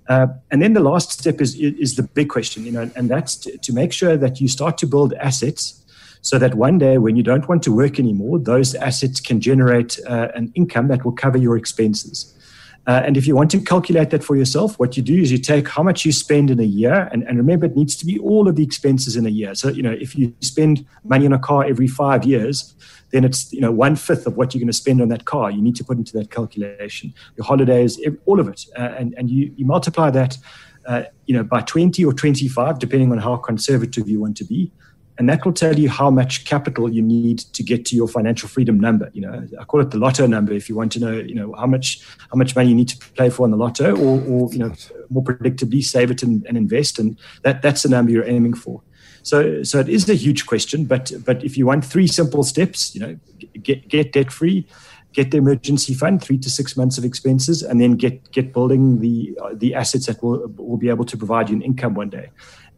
Uh, 0.07 0.27
and 0.51 0.61
then 0.61 0.73
the 0.73 0.81
last 0.81 1.11
step 1.11 1.41
is 1.41 1.55
is 1.55 1.95
the 1.95 2.03
big 2.03 2.29
question, 2.29 2.63
you 2.63 2.71
know, 2.71 2.89
and 2.95 3.09
that's 3.09 3.35
to, 3.37 3.57
to 3.57 3.73
make 3.73 3.91
sure 3.91 4.17
that 4.17 4.39
you 4.39 4.47
start 4.47 4.77
to 4.77 4.87
build 4.87 5.13
assets 5.13 5.81
so 6.25 6.39
that 6.39 6.55
one 6.55 6.79
day 6.79 6.97
when 6.97 7.15
you 7.15 7.21
don't 7.21 7.47
want 7.47 7.61
to 7.61 7.71
work 7.71 7.99
anymore, 7.99 8.39
those 8.39 8.73
assets 8.73 9.19
can 9.19 9.39
generate 9.39 9.99
uh, 10.07 10.29
an 10.33 10.51
income 10.55 10.87
that 10.87 11.05
will 11.05 11.11
cover 11.11 11.37
your 11.37 11.55
expenses. 11.55 12.34
Uh, 12.87 13.01
and 13.03 13.17
if 13.17 13.25
you 13.25 13.35
want 13.35 13.49
to 13.51 13.59
calculate 13.59 14.11
that 14.11 14.23
for 14.23 14.35
yourself, 14.35 14.77
what 14.77 14.95
you 14.95 15.01
do 15.01 15.19
is 15.19 15.31
you 15.31 15.39
take 15.39 15.67
how 15.67 15.81
much 15.81 16.05
you 16.05 16.11
spend 16.11 16.51
in 16.51 16.59
a 16.59 16.63
year, 16.63 17.09
and, 17.11 17.23
and 17.23 17.37
remember, 17.37 17.65
it 17.65 17.75
needs 17.75 17.95
to 17.95 18.05
be 18.05 18.19
all 18.19 18.47
of 18.47 18.55
the 18.55 18.63
expenses 18.63 19.15
in 19.15 19.25
a 19.25 19.29
year. 19.29 19.55
So, 19.55 19.69
you 19.69 19.81
know, 19.81 19.91
if 19.99 20.15
you 20.15 20.35
spend 20.41 20.85
money 21.03 21.25
on 21.25 21.33
a 21.33 21.39
car 21.39 21.65
every 21.65 21.87
five 21.87 22.25
years, 22.25 22.75
then 23.11 23.23
it's 23.23 23.51
you 23.53 23.61
know 23.61 23.71
one 23.71 23.95
fifth 23.95 24.27
of 24.27 24.35
what 24.35 24.53
you're 24.53 24.59
going 24.59 24.67
to 24.67 24.73
spend 24.73 25.01
on 25.01 25.07
that 25.09 25.25
car. 25.25 25.49
You 25.49 25.61
need 25.61 25.75
to 25.77 25.83
put 25.83 25.97
into 25.97 26.13
that 26.17 26.31
calculation. 26.31 27.13
Your 27.37 27.45
holidays, 27.45 27.99
all 28.25 28.39
of 28.39 28.47
it, 28.47 28.65
uh, 28.77 28.93
and 28.97 29.15
and 29.17 29.29
you 29.29 29.53
you 29.55 29.65
multiply 29.65 30.09
that, 30.11 30.37
uh, 30.85 31.03
you 31.25 31.35
know, 31.35 31.43
by 31.43 31.61
20 31.61 32.03
or 32.03 32.13
25, 32.13 32.77
depending 32.77 33.11
on 33.11 33.19
how 33.19 33.37
conservative 33.37 34.09
you 34.09 34.19
want 34.19 34.37
to 34.37 34.45
be 34.45 34.71
and 35.17 35.29
that 35.29 35.45
will 35.45 35.53
tell 35.53 35.77
you 35.77 35.89
how 35.89 36.09
much 36.09 36.45
capital 36.45 36.91
you 36.91 37.01
need 37.01 37.39
to 37.39 37.63
get 37.63 37.85
to 37.85 37.95
your 37.95 38.07
financial 38.07 38.49
freedom 38.49 38.79
number. 38.79 39.09
You 39.13 39.21
know, 39.21 39.47
I 39.59 39.63
call 39.63 39.79
it 39.79 39.91
the 39.91 39.97
lotto 39.97 40.27
number. 40.27 40.51
If 40.53 40.67
you 40.67 40.75
want 40.75 40.91
to 40.93 40.99
know, 40.99 41.13
you 41.13 41.35
know, 41.35 41.53
how 41.53 41.67
much 41.67 42.01
how 42.31 42.37
much 42.37 42.55
money 42.55 42.69
you 42.69 42.75
need 42.75 42.89
to 42.89 42.97
play 42.97 43.29
for 43.29 43.43
on 43.43 43.51
the 43.51 43.57
lotto, 43.57 43.95
or, 43.95 44.21
or 44.21 44.51
you 44.51 44.59
know, 44.59 44.73
more 45.09 45.23
predictably 45.23 45.83
save 45.83 46.11
it 46.11 46.21
and, 46.21 46.45
and 46.47 46.57
invest, 46.57 46.99
and 46.99 47.17
that 47.43 47.61
that's 47.61 47.83
the 47.83 47.89
number 47.89 48.11
you're 48.11 48.27
aiming 48.27 48.55
for. 48.55 48.81
So, 49.23 49.63
so 49.63 49.79
it 49.79 49.89
is 49.89 50.07
a 50.09 50.13
huge 50.13 50.45
question, 50.45 50.85
but 50.85 51.11
but 51.25 51.43
if 51.43 51.57
you 51.57 51.65
want 51.65 51.85
three 51.85 52.07
simple 52.07 52.43
steps, 52.43 52.93
you 52.93 53.01
know, 53.01 53.17
get 53.63 53.87
get 53.87 54.11
debt 54.11 54.31
free, 54.31 54.67
get 55.13 55.31
the 55.31 55.37
emergency 55.37 55.93
fund, 55.93 56.21
three 56.21 56.37
to 56.39 56.49
six 56.49 56.75
months 56.75 56.97
of 56.97 57.05
expenses, 57.05 57.63
and 57.63 57.79
then 57.79 57.93
get 57.93 58.31
get 58.31 58.51
building 58.51 58.99
the 58.99 59.35
uh, 59.41 59.51
the 59.53 59.73
assets 59.73 60.07
that 60.07 60.21
will 60.21 60.51
will 60.57 60.77
be 60.77 60.89
able 60.89 61.05
to 61.05 61.17
provide 61.17 61.49
you 61.49 61.55
an 61.55 61.61
income 61.61 61.95
one 61.95 62.09
day 62.09 62.29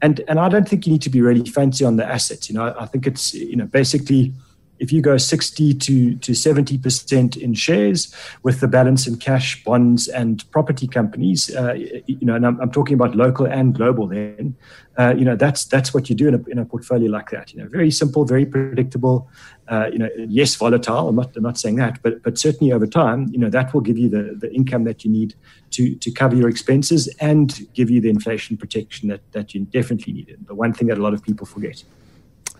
and 0.01 0.21
and 0.27 0.39
I 0.39 0.49
don't 0.49 0.67
think 0.67 0.85
you 0.85 0.93
need 0.93 1.01
to 1.03 1.09
be 1.09 1.21
really 1.21 1.45
fancy 1.49 1.85
on 1.85 1.95
the 1.95 2.05
assets. 2.05 2.49
You 2.49 2.55
know, 2.55 2.75
I 2.79 2.85
think 2.85 3.07
it's 3.07 3.33
you 3.33 3.55
know 3.55 3.65
basically 3.65 4.33
if 4.79 4.91
you 4.91 5.01
go 5.01 5.17
60 5.17 5.73
to, 5.73 6.15
to 6.15 6.31
70% 6.31 7.37
in 7.37 7.53
shares 7.53 8.13
with 8.43 8.59
the 8.59 8.67
balance 8.67 9.07
in 9.07 9.17
cash, 9.17 9.63
bonds, 9.63 10.07
and 10.07 10.49
property 10.51 10.87
companies, 10.87 11.53
uh, 11.55 11.73
you 11.73 12.17
know, 12.21 12.35
and 12.35 12.45
I'm, 12.45 12.59
I'm, 12.59 12.71
talking 12.71 12.93
about 12.93 13.15
local 13.15 13.45
and 13.45 13.73
global 13.73 14.07
then, 14.07 14.55
uh, 14.97 15.13
you 15.17 15.25
know, 15.25 15.35
that's 15.35 15.65
that's 15.65 15.93
what 15.93 16.09
you 16.09 16.15
do 16.15 16.27
in 16.27 16.35
a, 16.35 16.43
in 16.49 16.57
a 16.59 16.65
portfolio 16.65 17.09
like 17.09 17.29
that. 17.29 17.53
You 17.53 17.61
know, 17.61 17.69
very 17.69 17.91
simple, 17.91 18.25
very 18.25 18.45
predictable, 18.45 19.29
uh, 19.67 19.89
you 19.91 19.99
know, 19.99 20.09
yes, 20.27 20.55
volatile. 20.55 21.09
I'm 21.09 21.15
not, 21.15 21.35
I'm 21.35 21.43
not 21.43 21.57
saying 21.57 21.75
that, 21.75 22.01
but 22.01 22.23
but 22.23 22.37
certainly 22.37 22.73
over 22.73 22.87
time, 22.87 23.27
you 23.31 23.37
know, 23.37 23.49
that 23.49 23.73
will 23.73 23.81
give 23.81 23.97
you 23.97 24.09
the, 24.09 24.35
the 24.37 24.51
income 24.53 24.83
that 24.85 25.05
you 25.05 25.11
need 25.11 25.35
to 25.71 25.95
to 25.95 26.11
cover 26.11 26.35
your 26.35 26.49
expenses 26.49 27.07
and 27.19 27.67
give 27.73 27.89
you 27.89 28.01
the 28.01 28.09
inflation 28.09 28.57
protection 28.57 29.09
that 29.09 29.21
that 29.33 29.53
you 29.53 29.65
definitely 29.65 30.13
need. 30.13 30.37
The 30.47 30.55
one 30.55 30.73
thing 30.73 30.87
that 30.87 30.97
a 30.97 31.01
lot 31.01 31.13
of 31.13 31.23
people 31.23 31.45
forget. 31.45 31.83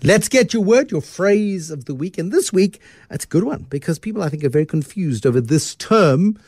Let's 0.04 0.30
get 0.30 0.54
your 0.54 0.64
word, 0.64 0.92
your 0.92 1.02
phrase 1.02 1.72
of 1.72 1.86
the 1.86 1.96
week. 1.96 2.18
And 2.18 2.32
this 2.32 2.54
week, 2.54 2.80
it's 3.10 3.26
a 3.26 3.28
good 3.28 3.44
one 3.44 3.66
because 3.70 3.98
people, 3.98 4.22
I 4.22 4.30
think, 4.30 4.44
are 4.44 4.50
very 4.50 4.66
confused 4.66 5.26
over 5.26 5.42
this 5.42 5.76
term. 5.76 6.40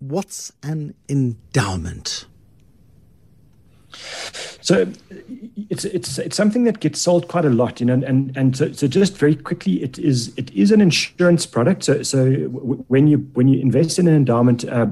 What's 0.00 0.52
an 0.62 0.94
endowment? 1.08 2.26
So 4.60 4.92
it's 5.68 5.84
it's 5.84 6.18
it's 6.18 6.36
something 6.36 6.64
that 6.64 6.80
gets 6.80 7.00
sold 7.00 7.28
quite 7.28 7.44
a 7.44 7.50
lot, 7.50 7.80
you 7.80 7.86
know, 7.86 7.94
and 7.94 8.36
and 8.36 8.56
so, 8.56 8.72
so 8.72 8.86
just 8.86 9.16
very 9.16 9.34
quickly, 9.34 9.82
it 9.82 9.98
is 9.98 10.32
it 10.36 10.50
is 10.52 10.70
an 10.70 10.80
insurance 10.80 11.44
product. 11.46 11.84
So 11.84 12.02
so 12.02 12.30
when 12.30 13.08
you 13.08 13.18
when 13.34 13.48
you 13.48 13.60
invest 13.60 13.98
in 13.98 14.06
an 14.08 14.14
endowment. 14.14 14.64
Uh, 14.68 14.86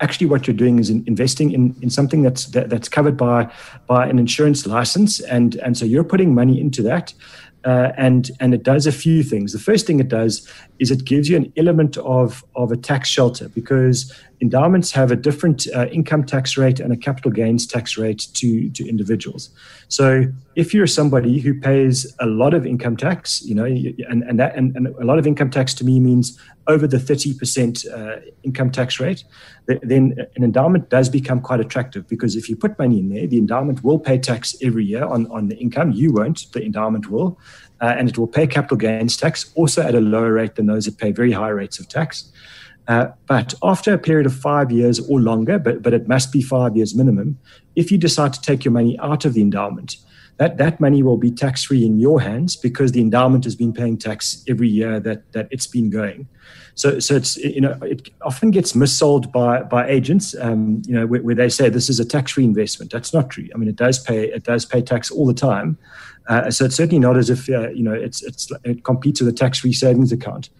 actually, 0.00 0.26
what 0.26 0.46
you're 0.46 0.56
doing 0.56 0.78
is 0.78 0.90
in 0.90 1.04
investing 1.06 1.52
in, 1.52 1.74
in 1.82 1.90
something 1.90 2.22
that's 2.22 2.46
that, 2.46 2.70
that's 2.70 2.88
covered 2.88 3.16
by 3.16 3.52
by 3.86 4.06
an 4.06 4.18
insurance 4.18 4.66
license, 4.66 5.20
and 5.20 5.56
and 5.56 5.76
so 5.76 5.84
you're 5.84 6.04
putting 6.04 6.34
money 6.34 6.60
into 6.60 6.82
that, 6.82 7.12
uh, 7.64 7.92
and 7.96 8.30
and 8.40 8.54
it 8.54 8.62
does 8.62 8.86
a 8.86 8.92
few 8.92 9.22
things. 9.22 9.52
The 9.52 9.58
first 9.58 9.86
thing 9.86 10.00
it 10.00 10.08
does 10.08 10.48
is 10.78 10.90
it 10.90 11.04
gives 11.04 11.28
you 11.28 11.36
an 11.36 11.52
element 11.56 11.96
of 11.98 12.44
of 12.54 12.72
a 12.72 12.76
tax 12.76 13.08
shelter 13.08 13.48
because 13.48 14.12
endowments 14.40 14.92
have 14.92 15.10
a 15.10 15.16
different 15.16 15.66
uh, 15.74 15.86
income 15.86 16.24
tax 16.24 16.56
rate 16.56 16.78
and 16.78 16.92
a 16.92 16.96
capital 16.96 17.30
gains 17.30 17.66
tax 17.66 17.96
rate 17.96 18.28
to 18.34 18.70
to 18.70 18.88
individuals. 18.88 19.50
So 19.88 20.24
if 20.54 20.74
you're 20.74 20.86
somebody 20.86 21.38
who 21.38 21.58
pays 21.58 22.14
a 22.20 22.26
lot 22.26 22.54
of 22.54 22.66
income 22.66 22.96
tax, 22.96 23.42
you 23.42 23.54
know, 23.54 23.64
and 23.64 24.22
and 24.22 24.38
that 24.38 24.56
and, 24.56 24.76
and 24.76 24.88
a 24.88 25.04
lot 25.04 25.18
of 25.18 25.26
income 25.26 25.50
tax 25.50 25.74
to 25.74 25.84
me 25.84 26.00
means 26.00 26.38
over 26.68 26.86
the 26.86 26.98
30% 26.98 27.90
uh, 27.90 28.20
income 28.42 28.70
tax 28.70 29.00
rate, 29.00 29.24
then 29.66 30.14
an 30.36 30.44
endowment 30.44 30.90
does 30.90 31.08
become 31.08 31.40
quite 31.40 31.60
attractive 31.60 32.06
because 32.08 32.36
if 32.36 32.48
you 32.48 32.56
put 32.56 32.78
money 32.78 32.98
in 32.98 33.08
there, 33.08 33.26
the 33.26 33.38
endowment 33.38 33.82
will 33.82 33.98
pay 33.98 34.18
tax 34.18 34.54
every 34.62 34.84
year 34.84 35.04
on, 35.04 35.26
on 35.30 35.48
the 35.48 35.56
income. 35.56 35.92
You 35.92 36.12
won't, 36.12 36.52
the 36.52 36.62
endowment 36.62 37.10
will. 37.10 37.38
Uh, 37.80 37.94
and 37.96 38.08
it 38.08 38.18
will 38.18 38.26
pay 38.26 38.46
capital 38.46 38.76
gains 38.76 39.16
tax 39.16 39.52
also 39.54 39.82
at 39.82 39.94
a 39.94 40.00
lower 40.00 40.32
rate 40.32 40.56
than 40.56 40.66
those 40.66 40.84
that 40.84 40.98
pay 40.98 41.12
very 41.12 41.32
high 41.32 41.48
rates 41.48 41.78
of 41.78 41.88
tax. 41.88 42.30
Uh, 42.88 43.08
but 43.26 43.54
after 43.62 43.92
a 43.92 43.98
period 43.98 44.26
of 44.26 44.34
five 44.34 44.72
years 44.72 44.98
or 45.08 45.20
longer, 45.20 45.58
but, 45.58 45.82
but 45.82 45.92
it 45.92 46.08
must 46.08 46.32
be 46.32 46.40
five 46.40 46.76
years 46.76 46.94
minimum, 46.94 47.38
if 47.76 47.92
you 47.92 47.98
decide 47.98 48.32
to 48.32 48.40
take 48.40 48.64
your 48.64 48.72
money 48.72 48.98
out 49.00 49.24
of 49.24 49.34
the 49.34 49.42
endowment, 49.42 49.96
that, 50.38 50.56
that 50.56 50.80
money 50.80 51.02
will 51.02 51.16
be 51.16 51.30
tax 51.30 51.64
free 51.64 51.84
in 51.84 51.98
your 51.98 52.20
hands 52.20 52.56
because 52.56 52.92
the 52.92 53.00
endowment 53.00 53.44
has 53.44 53.54
been 53.54 53.72
paying 53.72 53.98
tax 53.98 54.44
every 54.48 54.68
year 54.68 55.00
that, 55.00 55.30
that 55.32 55.48
it's 55.50 55.66
been 55.66 55.90
going. 55.90 56.28
So, 56.78 57.00
so 57.00 57.16
it's 57.16 57.36
you 57.36 57.60
know 57.60 57.76
it 57.82 58.08
often 58.22 58.52
gets 58.52 58.74
missold 58.74 59.32
by 59.32 59.62
by 59.62 59.88
agents, 59.88 60.36
um, 60.40 60.80
you 60.86 60.94
know, 60.94 61.08
where, 61.08 61.20
where, 61.22 61.34
they 61.34 61.48
say 61.48 61.68
this 61.68 61.90
is 61.90 61.98
a 61.98 62.04
tax-free 62.04 62.44
investment. 62.44 62.92
That's 62.92 63.12
not 63.12 63.30
true. 63.30 63.48
I 63.52 63.58
mean, 63.58 63.68
it 63.68 63.74
does 63.74 63.98
pay 63.98 64.26
it 64.26 64.44
does 64.44 64.64
pay 64.64 64.80
tax 64.80 65.10
all 65.10 65.26
the 65.26 65.34
time. 65.34 65.76
Uh, 66.28 66.52
so 66.52 66.66
it's 66.66 66.76
certainly 66.76 67.00
not 67.00 67.16
as 67.16 67.30
if 67.30 67.50
uh, 67.50 67.70
you 67.70 67.82
know 67.82 67.92
it's 67.92 68.22
it's 68.22 68.48
it 68.62 68.84
competes 68.84 69.20
with 69.20 69.28
a 69.28 69.32
tax-free 69.32 69.72
savings 69.72 70.12
account. 70.12 70.50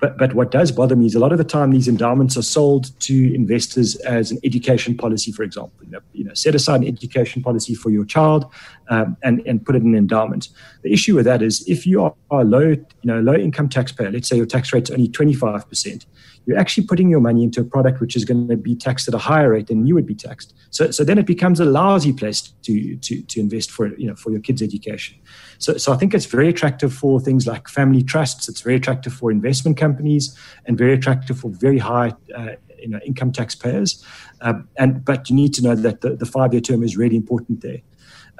But, 0.00 0.16
but 0.16 0.34
what 0.34 0.50
does 0.50 0.72
bother 0.72 0.96
me 0.96 1.06
is 1.06 1.14
a 1.14 1.18
lot 1.18 1.30
of 1.30 1.38
the 1.38 1.44
time 1.44 1.70
these 1.70 1.86
endowments 1.86 2.36
are 2.36 2.42
sold 2.42 2.98
to 3.00 3.34
investors 3.34 3.96
as 3.96 4.30
an 4.30 4.38
education 4.42 4.96
policy, 4.96 5.30
for 5.30 5.42
example. 5.42 5.84
You 5.84 5.90
know, 5.90 6.00
you 6.12 6.24
know 6.24 6.34
set 6.34 6.54
aside 6.54 6.80
an 6.80 6.88
education 6.88 7.42
policy 7.42 7.74
for 7.74 7.90
your 7.90 8.04
child 8.04 8.50
um, 8.90 9.16
and, 9.22 9.40
and 9.46 9.64
put 9.64 9.76
it 9.76 9.82
in 9.82 9.88
an 9.88 9.94
endowment. 9.94 10.48
The 10.82 10.92
issue 10.92 11.14
with 11.14 11.24
that 11.24 11.42
is 11.42 11.66
if 11.68 11.86
you 11.86 12.02
are 12.02 12.14
a 12.30 12.44
low, 12.44 12.60
you 12.60 12.86
know, 13.04 13.20
low 13.20 13.34
income 13.34 13.68
taxpayer, 13.68 14.10
let's 14.10 14.28
say 14.28 14.36
your 14.36 14.46
tax 14.46 14.72
rate 14.72 14.88
is 14.88 14.90
only 14.90 15.08
25%, 15.08 16.04
you're 16.46 16.58
actually 16.58 16.86
putting 16.86 17.08
your 17.08 17.20
money 17.20 17.44
into 17.44 17.60
a 17.60 17.64
product 17.64 18.00
which 18.00 18.16
is 18.16 18.24
going 18.24 18.48
to 18.48 18.56
be 18.56 18.74
taxed 18.74 19.06
at 19.06 19.14
a 19.14 19.18
higher 19.18 19.50
rate 19.50 19.68
than 19.68 19.86
you 19.86 19.94
would 19.94 20.06
be 20.06 20.14
taxed. 20.14 20.54
So, 20.70 20.90
so 20.90 21.04
then 21.04 21.18
it 21.18 21.26
becomes 21.26 21.60
a 21.60 21.64
lousy 21.64 22.12
place 22.12 22.42
to, 22.62 22.96
to, 22.96 23.22
to 23.22 23.40
invest 23.40 23.70
for, 23.70 23.94
you 23.96 24.08
know, 24.08 24.16
for 24.16 24.30
your 24.32 24.40
kids' 24.40 24.60
education. 24.60 25.16
So, 25.58 25.76
so 25.76 25.92
I 25.92 25.96
think 25.96 26.12
it's 26.12 26.26
very 26.26 26.48
attractive 26.48 26.92
for 26.92 27.20
things 27.20 27.46
like 27.46 27.68
family 27.68 28.02
trusts. 28.02 28.48
It's 28.48 28.62
very 28.62 28.74
attractive 28.74 29.12
for 29.12 29.30
investment 29.30 29.76
companies 29.76 30.36
and 30.66 30.76
very 30.76 30.94
attractive 30.94 31.38
for 31.38 31.50
very 31.50 31.78
high 31.78 32.14
uh, 32.34 32.56
you 32.80 32.88
know, 32.88 32.98
income 33.06 33.30
taxpayers. 33.30 34.04
Um, 34.40 34.68
and, 34.76 35.04
but 35.04 35.30
you 35.30 35.36
need 35.36 35.54
to 35.54 35.62
know 35.62 35.74
that 35.76 36.00
the, 36.00 36.16
the 36.16 36.26
five-year 36.26 36.62
term 36.62 36.82
is 36.82 36.96
really 36.96 37.16
important 37.16 37.60
there. 37.60 37.82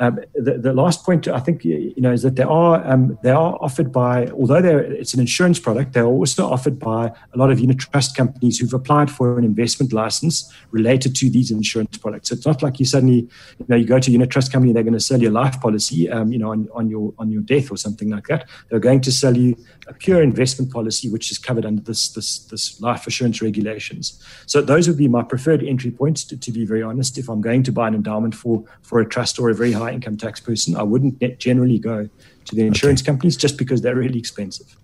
Um, 0.01 0.19
the, 0.35 0.57
the, 0.57 0.73
last 0.73 1.05
point 1.05 1.29
I 1.29 1.41
think 1.41 1.63
you 1.63 1.93
know 1.99 2.11
is 2.11 2.23
that 2.23 2.37
they 2.37 2.43
are 2.43 2.83
um, 2.91 3.19
they 3.23 3.33
are 3.33 3.59
offered 3.61 3.93
by 3.93 4.29
although 4.29 4.57
it's 4.57 5.13
an 5.13 5.21
insurance 5.21 5.59
product 5.59 5.93
they're 5.93 6.07
also 6.07 6.49
offered 6.49 6.79
by 6.79 7.13
a 7.35 7.37
lot 7.37 7.51
of 7.51 7.61
unit 7.61 7.81
trust 7.81 8.17
companies 8.17 8.59
who've 8.59 8.73
applied 8.73 9.11
for 9.11 9.39
an 9.39 9.45
investment 9.45 9.93
license 9.93 10.51
related 10.71 11.15
to 11.17 11.29
these 11.29 11.51
insurance 11.51 11.99
products. 11.99 12.31
So 12.31 12.35
it's 12.35 12.47
not 12.47 12.63
like 12.63 12.81
you 12.81 12.87
suddenly 12.87 13.29
you 13.59 13.67
know 13.69 13.77
you 13.77 13.85
go 13.85 13.99
to 13.99 14.11
a 14.11 14.13
unit 14.13 14.31
trust 14.31 14.51
company 14.51 14.71
and 14.71 14.77
they're 14.77 14.85
going 14.91 14.95
to 14.95 15.01
sell 15.01 15.21
you 15.21 15.29
a 15.29 15.37
life 15.43 15.61
policy 15.61 16.09
um, 16.09 16.33
you 16.33 16.39
know 16.39 16.51
on, 16.51 16.67
on 16.73 16.89
your 16.89 17.13
on 17.19 17.31
your 17.31 17.43
death 17.43 17.71
or 17.71 17.77
something 17.77 18.09
like 18.09 18.27
that. 18.29 18.49
They're 18.71 18.81
going 18.81 19.03
to 19.03 19.13
sell 19.13 19.37
you 19.37 19.55
a 19.87 19.93
pure 19.93 20.23
investment 20.23 20.73
policy 20.73 21.11
which 21.11 21.31
is 21.31 21.37
covered 21.37 21.67
under 21.67 21.83
this 21.83 22.09
this 22.09 22.39
this 22.39 22.81
life 22.81 23.07
assurance 23.07 23.43
regulations. 23.43 24.19
So 24.47 24.63
those 24.63 24.89
would 24.89 24.97
be 24.97 25.09
my 25.09 25.25
preferred 25.25 25.63
entry 25.63 25.91
points 25.91 26.25
to, 26.25 26.39
to 26.39 26.51
be 26.51 26.65
very 26.65 26.83
honest. 26.83 27.19
If 27.19 27.29
I'm 27.29 27.43
going 27.43 27.65
to 27.65 27.73
buy 27.73 27.89
an 27.89 27.95
endowment 27.95 28.35
for 28.35 28.65
for 28.81 29.01
a 29.01 29.07
trust 29.07 29.39
or 29.39 29.51
a 29.51 29.55
very 29.55 29.73
high 29.73 29.90
high 29.91 29.95
income 29.95 30.17
tax 30.17 30.41
person, 30.41 30.77
I 30.77 30.83
wouldn't 30.83 31.23
generally 31.39 31.79
go 31.79 32.09
to 32.45 32.55
the 32.55 32.67
insurance 32.67 33.03
okay. 33.03 33.07
companies 33.07 33.37
just 33.37 33.59
because 33.59 33.83
they're 33.83 33.97
really 33.97 34.19
expensive. 34.19 34.77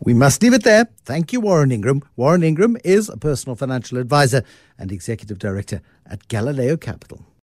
We 0.00 0.14
must 0.14 0.42
leave 0.42 0.54
it 0.54 0.62
there. 0.62 0.88
Thank 1.04 1.32
you, 1.32 1.40
Warren 1.40 1.72
Ingram. 1.72 2.02
Warren 2.16 2.42
Ingram 2.42 2.76
is 2.84 3.08
a 3.08 3.16
personal 3.16 3.56
financial 3.56 3.98
advisor 3.98 4.44
and 4.78 4.92
executive 4.92 5.38
director 5.38 5.80
at 6.06 6.28
Galileo 6.28 6.76
Capital. 6.76 7.27